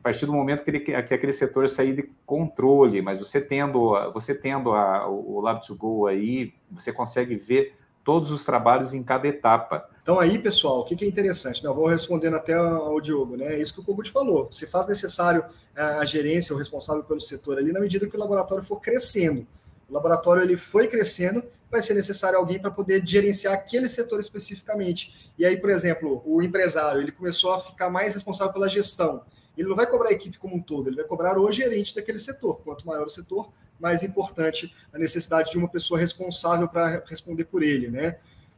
[0.00, 3.92] a partir do momento que, ele, que aquele setor sair de controle, mas você tendo,
[4.14, 9.86] você tendo a, o Lab2Go aí, você consegue ver todos os trabalhos em cada etapa.
[10.02, 11.62] Então aí, pessoal, o que, é interessante?
[11.62, 13.56] Eu vou respondendo até ao Diogo, né?
[13.56, 14.48] É isso que o Kogut falou.
[14.50, 15.44] Se faz necessário
[15.76, 19.46] a gerência, o responsável pelo setor ali, na medida que o laboratório for crescendo.
[19.88, 25.30] O laboratório ele foi crescendo, vai ser necessário alguém para poder gerenciar aquele setor especificamente.
[25.38, 29.22] E aí, por exemplo, o empresário ele começou a ficar mais responsável pela gestão
[29.60, 32.18] ele não vai cobrar a equipe como um todo, ele vai cobrar o gerente daquele
[32.18, 32.62] setor.
[32.62, 37.62] Quanto maior o setor, mais importante a necessidade de uma pessoa responsável para responder por
[37.62, 38.16] ele, né?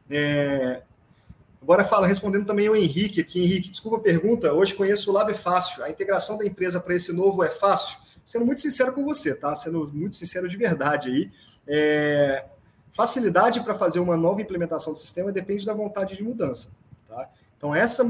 [0.09, 0.81] É...
[1.61, 3.41] Agora fala, respondendo também o Henrique aqui.
[3.41, 4.53] Henrique, desculpa a pergunta.
[4.53, 5.83] Hoje conheço o Lab é fácil.
[5.83, 7.97] A integração da empresa para esse novo é fácil?
[8.25, 9.53] Sendo muito sincero com você, tá?
[9.55, 11.31] Sendo muito sincero de verdade aí.
[11.67, 12.45] É...
[12.93, 16.69] Facilidade para fazer uma nova implementação do sistema depende da vontade de mudança,
[17.07, 17.29] tá?
[17.57, 18.03] Então, essa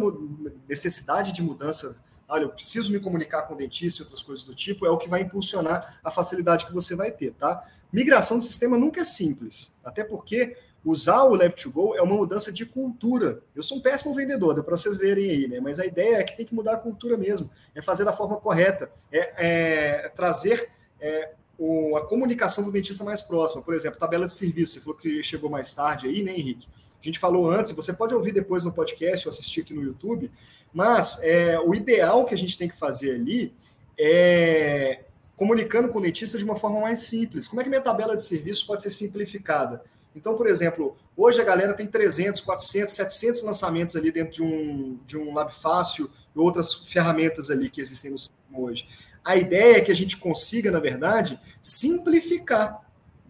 [0.68, 1.96] necessidade de mudança
[2.28, 4.98] olha, eu preciso me comunicar com o dentista e outras coisas do tipo, é o
[4.98, 7.64] que vai impulsionar a facilidade que você vai ter, tá?
[7.92, 12.66] Migração de sistema nunca é simples, até porque usar o Lab2Go é uma mudança de
[12.66, 13.42] cultura.
[13.56, 15.60] Eu sou um péssimo vendedor, dá para vocês verem aí, né?
[15.60, 18.38] Mas a ideia é que tem que mudar a cultura mesmo, é fazer da forma
[18.38, 20.70] correta, é, é trazer
[21.00, 23.62] é, o, a comunicação do dentista mais próxima.
[23.62, 26.68] Por exemplo, tabela de serviço, você falou que chegou mais tarde aí, né, Henrique?
[27.02, 30.32] A gente falou antes, você pode ouvir depois no podcast ou assistir aqui no YouTube,
[30.74, 33.54] mas é, o ideal que a gente tem que fazer ali
[34.00, 35.02] é
[35.36, 37.48] comunicando com o dentista de uma forma mais simples.
[37.48, 39.84] Como é que minha tabela de serviço pode ser simplificada?
[40.16, 45.00] Então, por exemplo, hoje a galera tem 300, 400, 700 lançamentos ali dentro de um,
[45.06, 48.88] de um Lab Fácil e outras ferramentas ali que existem no hoje.
[49.24, 52.84] A ideia é que a gente consiga, na verdade, simplificar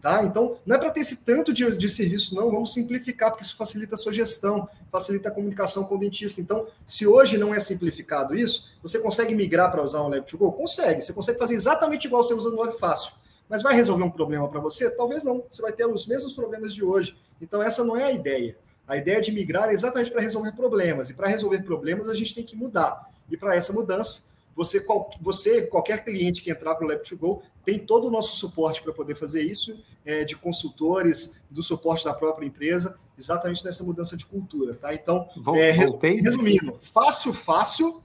[0.03, 0.21] Tá?
[0.21, 2.51] Então, não é para ter esse tanto de, de serviço, não.
[2.51, 6.41] Vamos simplificar, porque isso facilita a sua gestão, facilita a comunicação com o dentista.
[6.41, 10.57] Então, se hoje não é simplificado isso, você consegue migrar para usar um Lab2Go?
[10.57, 11.01] Consegue.
[11.01, 13.13] Você consegue fazer exatamente igual você usa no Web Fácil.
[13.47, 14.91] Mas vai resolver um problema para você?
[14.91, 15.45] Talvez não.
[15.49, 17.15] Você vai ter os mesmos problemas de hoje.
[17.41, 18.57] Então, essa não é a ideia.
[18.85, 21.09] A ideia de migrar é exatamente para resolver problemas.
[21.09, 23.09] E para resolver problemas, a gente tem que mudar.
[23.31, 24.23] E para essa mudança,
[24.55, 28.81] você, qual, você, qualquer cliente que entrar para o Lab2Go, tem todo o nosso suporte
[28.83, 34.15] para poder fazer isso, é, de consultores, do suporte da própria empresa, exatamente nessa mudança
[34.17, 34.93] de cultura, tá?
[34.93, 38.03] Então, é, resumindo, fácil, fácil,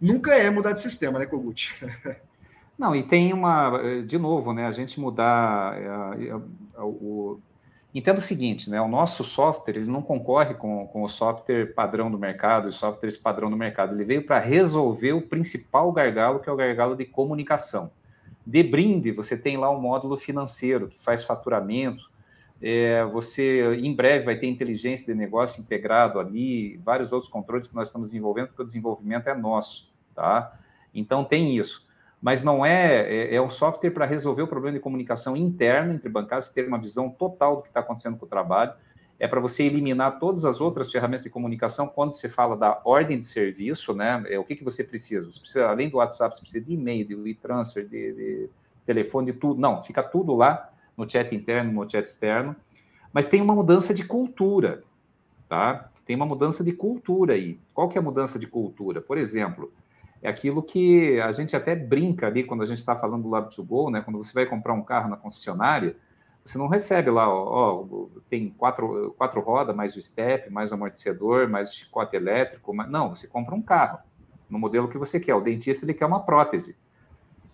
[0.00, 1.72] nunca é mudar de sistema, né, Kogut?
[2.78, 6.34] Não, e tem uma, de novo, né, a gente mudar é,
[6.82, 7.38] o,
[7.94, 8.80] Entenda o seguinte, né?
[8.80, 13.18] O nosso software ele não concorre com, com o software padrão do mercado, os softwares
[13.18, 13.94] padrão do mercado.
[13.94, 17.90] Ele veio para resolver o principal gargalo, que é o gargalo de comunicação.
[18.46, 22.10] De brinde, você tem lá um módulo financeiro que faz faturamento.
[22.62, 27.74] É, você em breve vai ter inteligência de negócio integrado ali, vários outros controles que
[27.74, 30.58] nós estamos desenvolvendo, porque o desenvolvimento é nosso, tá?
[30.94, 31.86] Então tem isso
[32.22, 36.08] mas não é, é, é um software para resolver o problema de comunicação interna entre
[36.08, 38.72] bancários, ter uma visão total do que está acontecendo com o trabalho,
[39.18, 43.18] é para você eliminar todas as outras ferramentas de comunicação quando você fala da ordem
[43.18, 44.24] de serviço, né?
[44.28, 45.30] É, o que, que você precisa?
[45.30, 48.50] Você precisa, além do WhatsApp, você precisa de e-mail, de e-transfer, de, de
[48.86, 49.60] telefone, de tudo.
[49.60, 52.54] Não, fica tudo lá no chat interno, no chat externo.
[53.12, 54.82] Mas tem uma mudança de cultura,
[55.48, 55.88] tá?
[56.04, 57.58] Tem uma mudança de cultura aí.
[57.72, 59.00] Qual que é a mudança de cultura?
[59.00, 59.72] Por exemplo,
[60.22, 63.54] é aquilo que a gente até brinca ali quando a gente está falando do Lab
[63.54, 64.00] to Go, né?
[64.00, 65.96] Quando você vai comprar um carro na concessionária,
[66.44, 70.74] você não recebe lá, ó, ó tem quatro, quatro rodas, mais o step, mais o
[70.74, 72.72] amortecedor, mais o chicote elétrico.
[72.72, 73.98] Mas, não, você compra um carro
[74.48, 75.34] no modelo que você quer.
[75.34, 76.76] O dentista ele quer uma prótese.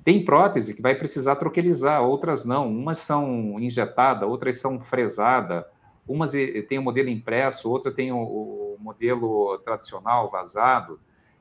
[0.04, 2.68] Tem prótese que vai precisar troquelizar, outras não.
[2.68, 5.64] Umas são injetadas, outras são fresadas.
[6.06, 6.32] Umas
[6.68, 10.98] tem o modelo impresso, outra tem o, o modelo tradicional vazado.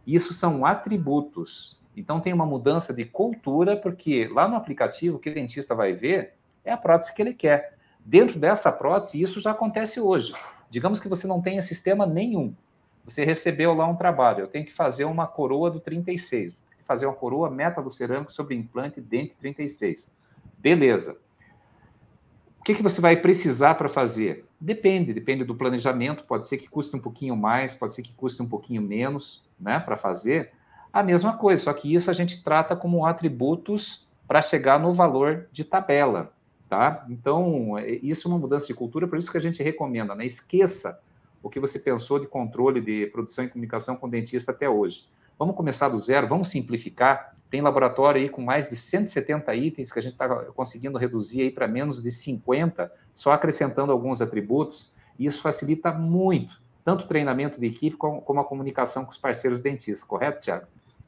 [0.08, 1.80] Isso são atributos.
[1.96, 5.94] Então tem uma mudança de cultura, porque lá no aplicativo o que o dentista vai
[5.94, 6.34] ver
[6.66, 7.78] é a prótese que ele quer.
[8.00, 10.34] Dentro dessa prótese, isso já acontece hoje.
[10.70, 12.56] Digamos que você não tenha sistema nenhum.
[13.04, 17.14] Você recebeu lá um trabalho, eu tenho que fazer uma coroa do 36 fazer uma
[17.14, 17.54] coroa
[17.90, 20.10] cerâmico sobre implante dente 36.
[20.58, 21.20] Beleza.
[22.68, 24.44] Que, que você vai precisar para fazer?
[24.60, 26.26] Depende, depende do planejamento.
[26.26, 29.80] Pode ser que custe um pouquinho mais, pode ser que custe um pouquinho menos, né,
[29.80, 30.52] para fazer.
[30.92, 35.48] A mesma coisa, só que isso a gente trata como atributos para chegar no valor
[35.50, 36.34] de tabela,
[36.68, 37.06] tá?
[37.10, 40.26] Então, é, isso é uma mudança de cultura, por isso que a gente recomenda, né?
[40.26, 41.00] Esqueça
[41.42, 45.08] o que você pensou de controle de produção e comunicação com o dentista até hoje.
[45.40, 47.34] Vamos começar do zero, vamos simplificar.
[47.50, 51.52] Tem laboratório aí com mais de 170 itens que a gente está conseguindo reduzir aí
[51.52, 57.60] para menos de 50, só acrescentando alguns atributos, e isso facilita muito, tanto o treinamento
[57.60, 60.68] de equipe como, a comunicação com os parceiros dentistas, correto, Tiago?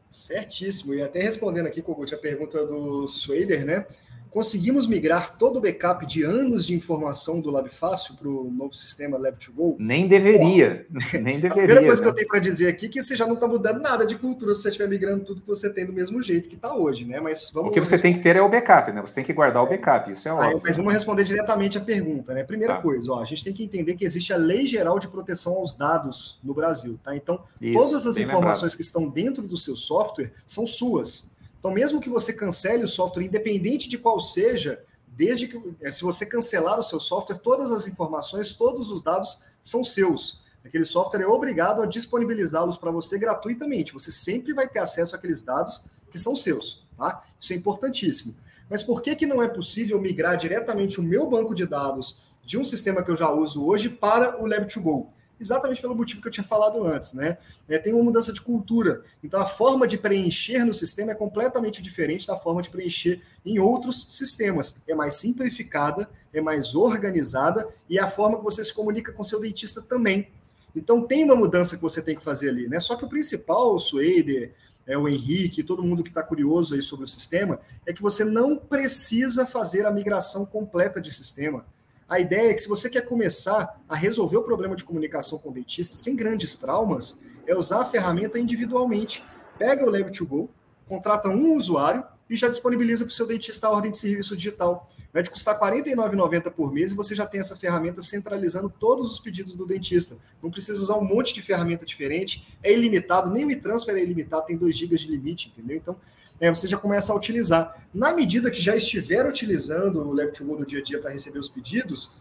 [0.09, 0.93] Certíssimo.
[0.93, 3.85] E até respondendo aqui, Kogut, a pergunta do Swader, né?
[4.31, 9.17] Conseguimos migrar todo o backup de anos de informação do LabFácil para o novo sistema
[9.17, 9.75] Lab2Go?
[9.79, 10.85] Nem deveria.
[10.89, 11.49] Bom, nem deveria.
[11.49, 12.05] A primeira coisa né?
[12.05, 14.15] que eu tenho para dizer aqui é que você já não está mudando nada de
[14.17, 17.05] cultura se você estiver migrando tudo que você tem do mesmo jeito que está hoje,
[17.05, 17.19] né?
[17.19, 17.69] Mas vamos.
[17.69, 18.01] O que você responder.
[18.01, 19.01] tem que ter é o backup, né?
[19.01, 20.49] Você tem que guardar o backup, isso é óbvio.
[20.57, 22.43] Aí, mas vamos responder diretamente a pergunta, né?
[22.43, 22.81] Primeira tá.
[22.81, 25.75] coisa, ó, a gente tem que entender que existe a Lei Geral de Proteção aos
[25.75, 27.15] Dados no Brasil, tá?
[27.15, 28.77] Então, isso, todas as informações lembrado.
[28.77, 31.28] que estão dentro do seu software são suas.
[31.59, 36.01] Então, mesmo que você cancele o software, independente de qual seja, desde que eh, se
[36.01, 40.41] você cancelar o seu software, todas as informações, todos os dados são seus.
[40.63, 43.93] Aquele software é obrigado a disponibilizá-los para você gratuitamente.
[43.93, 47.23] Você sempre vai ter acesso àqueles dados que são seus, tá?
[47.39, 48.35] Isso é importantíssimo.
[48.69, 52.57] Mas por que, que não é possível migrar diretamente o meu banco de dados de
[52.57, 55.07] um sistema que eu já uso hoje para o Lab2Go?
[55.39, 57.37] Exatamente pelo motivo que eu tinha falado antes, né?
[57.67, 59.03] É, tem uma mudança de cultura.
[59.23, 63.59] Então, a forma de preencher no sistema é completamente diferente da forma de preencher em
[63.59, 64.83] outros sistemas.
[64.87, 69.23] É mais simplificada, é mais organizada e é a forma que você se comunica com
[69.23, 70.27] seu dentista também.
[70.75, 72.79] Então, tem uma mudança que você tem que fazer ali, né?
[72.79, 74.51] Só que o principal, o Suede,
[74.85, 78.25] é, o Henrique, todo mundo que está curioso aí sobre o sistema, é que você
[78.25, 81.65] não precisa fazer a migração completa de sistema.
[82.09, 85.49] A ideia é que se você quer começar a resolver o problema de comunicação com
[85.49, 89.23] o dentista sem grandes traumas, é usar a ferramenta individualmente.
[89.59, 90.49] Pega o Lab2Go,
[90.87, 94.89] contrata um usuário e já disponibiliza para o seu dentista a ordem de serviço digital.
[95.13, 99.11] Vai te custar R$ 49,90 por mês e você já tem essa ferramenta centralizando todos
[99.11, 100.17] os pedidos do dentista.
[100.41, 104.47] Não precisa usar um monte de ferramenta diferente, é ilimitado, nem o e-transfer é ilimitado,
[104.47, 105.77] tem 2 GB de limite, entendeu?
[105.77, 105.95] Então,
[106.39, 107.87] é, você já começa a utilizar.
[107.93, 111.49] Na medida que já estiver utilizando o Lab2Go no dia a dia para receber os
[111.49, 112.11] pedidos,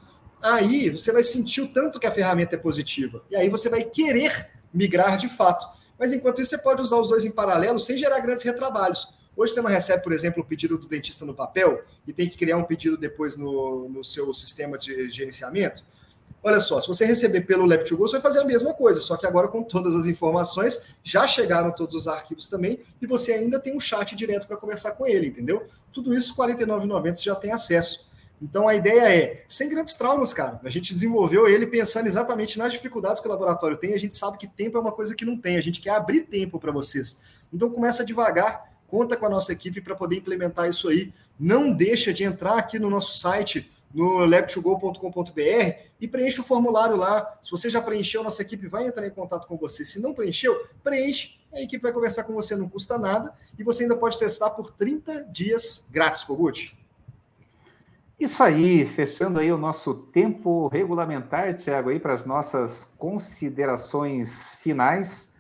[0.43, 3.23] aí você vai sentir o tanto que a ferramenta é positiva.
[3.31, 5.67] E aí você vai querer migrar de fato.
[5.99, 9.09] Mas enquanto isso, você pode usar os dois em paralelo sem gerar grandes retrabalhos.
[9.37, 12.37] Hoje você não recebe, por exemplo, o pedido do dentista no papel e tem que
[12.37, 15.85] criar um pedido depois no, no seu sistema de gerenciamento.
[16.43, 19.27] Olha só, se você receber pelo Lab2Go, você vai fazer a mesma coisa, só que
[19.27, 23.77] agora com todas as informações, já chegaram todos os arquivos também, e você ainda tem
[23.77, 25.67] um chat direto para conversar com ele, entendeu?
[25.93, 28.09] Tudo isso, R$ 49,90 você já tem acesso.
[28.41, 30.61] Então a ideia é, sem grandes traumas, cara.
[30.65, 33.95] A gente desenvolveu ele pensando exatamente nas dificuldades que o laboratório tem.
[33.95, 35.57] A gente sabe que tempo é uma coisa que não tem.
[35.57, 37.23] A gente quer abrir tempo para vocês.
[37.53, 41.13] Então começa devagar, conta com a nossa equipe para poder implementar isso aí.
[41.39, 47.39] Não deixa de entrar aqui no nosso site no lab2go.com.br e preencha o formulário lá.
[47.43, 49.85] Se você já preencheu, nossa equipe vai entrar em contato com você.
[49.85, 51.39] Se não preencheu, preenche.
[51.53, 53.33] A equipe vai conversar com você, não custa nada.
[53.59, 56.77] E você ainda pode testar por 30 dias grátis, Kogut.
[58.21, 65.33] Isso aí, fechando aí o nosso tempo regulamentar, Tiago, aí para as nossas considerações finais.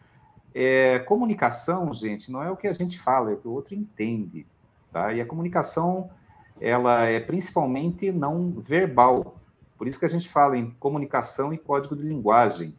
[0.55, 3.75] É, comunicação, gente, não é o que a gente fala, é o que o outro
[3.75, 4.47] entende,
[4.93, 5.13] tá?
[5.13, 6.09] E a comunicação
[6.61, 9.41] ela é principalmente não verbal.
[9.77, 12.75] Por isso que a gente fala em comunicação e código de linguagem.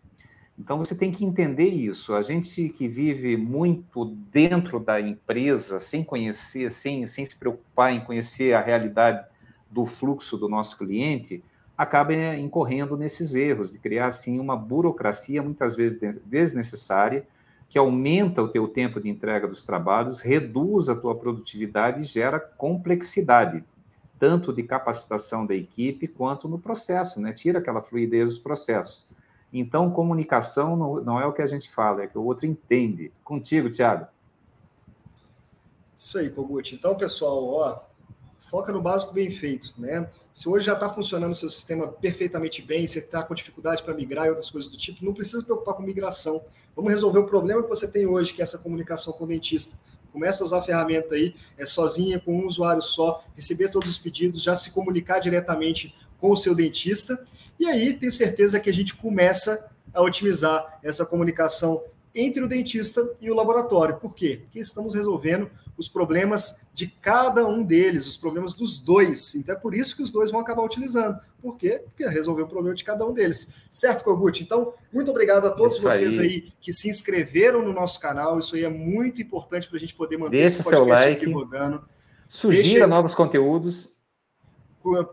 [0.57, 2.13] Então você tem que entender isso.
[2.13, 8.01] A gente que vive muito dentro da empresa, sem conhecer, sem, sem se preocupar em
[8.01, 9.25] conhecer a realidade
[9.71, 11.41] do fluxo do nosso cliente,
[11.77, 17.25] acaba incorrendo nesses erros, de criar, assim, uma burocracia, muitas vezes desnecessária,
[17.69, 22.39] que aumenta o teu tempo de entrega dos trabalhos, reduz a tua produtividade e gera
[22.39, 23.63] complexidade,
[24.19, 27.31] tanto de capacitação da equipe quanto no processo, né?
[27.31, 29.09] Tira aquela fluidez dos processos.
[29.53, 33.11] Então, comunicação não, não é o que a gente fala, é que o outro entende.
[33.23, 34.07] Contigo, Tiago.
[35.95, 36.73] Isso aí, Kogut.
[36.73, 37.79] Então, pessoal, ó,
[38.49, 40.09] foca no básico bem feito, né?
[40.33, 43.93] Se hoje já está funcionando o seu sistema perfeitamente bem, você está com dificuldade para
[43.93, 46.41] migrar e outras coisas do tipo, não precisa se preocupar com migração.
[46.75, 49.77] Vamos resolver o problema que você tem hoje, que é essa comunicação com o dentista.
[50.11, 53.97] Começa a usar a ferramenta aí, é sozinha, com um usuário só, receber todos os
[53.97, 57.23] pedidos, já se comunicar diretamente com o seu dentista.
[57.59, 63.07] E aí, tenho certeza que a gente começa a otimizar essa comunicação entre o dentista
[63.21, 63.97] e o laboratório.
[63.97, 64.41] Por quê?
[64.43, 65.49] Porque estamos resolvendo
[65.79, 69.33] os problemas de cada um deles, os problemas dos dois.
[69.35, 71.17] Então é por isso que os dois vão acabar utilizando.
[71.41, 71.81] Por quê?
[71.85, 73.55] Porque resolveu o problema de cada um deles.
[73.69, 74.43] Certo, Kogut?
[74.43, 76.27] Então, muito obrigado a todos isso vocês aí.
[76.27, 76.53] aí.
[76.59, 78.37] que se inscreveram no nosso canal.
[78.37, 81.33] Isso aí é muito importante para a gente poder manter Deixa esse podcast like, aqui
[81.33, 81.81] rodando.
[82.27, 82.87] Sugira Deixa...
[82.87, 83.97] novos conteúdos.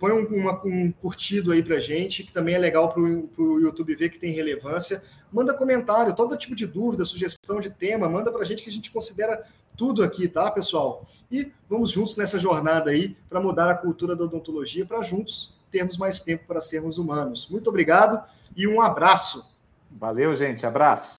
[0.01, 3.95] Põe um, uma, um curtido aí para gente, que também é legal para o YouTube
[3.95, 5.03] ver que tem relevância.
[5.37, 8.73] Manda comentário, todo tipo de dúvida, sugestão de tema, manda para a gente que a
[8.73, 9.45] gente considera
[9.77, 11.05] tudo aqui, tá, pessoal?
[11.31, 15.99] E vamos juntos nessa jornada aí para mudar a cultura da odontologia, para juntos termos
[15.99, 17.51] mais tempo para sermos humanos.
[17.51, 18.27] Muito obrigado
[18.57, 19.55] e um abraço.
[19.91, 20.65] Valeu, gente.
[20.65, 21.17] Abraço.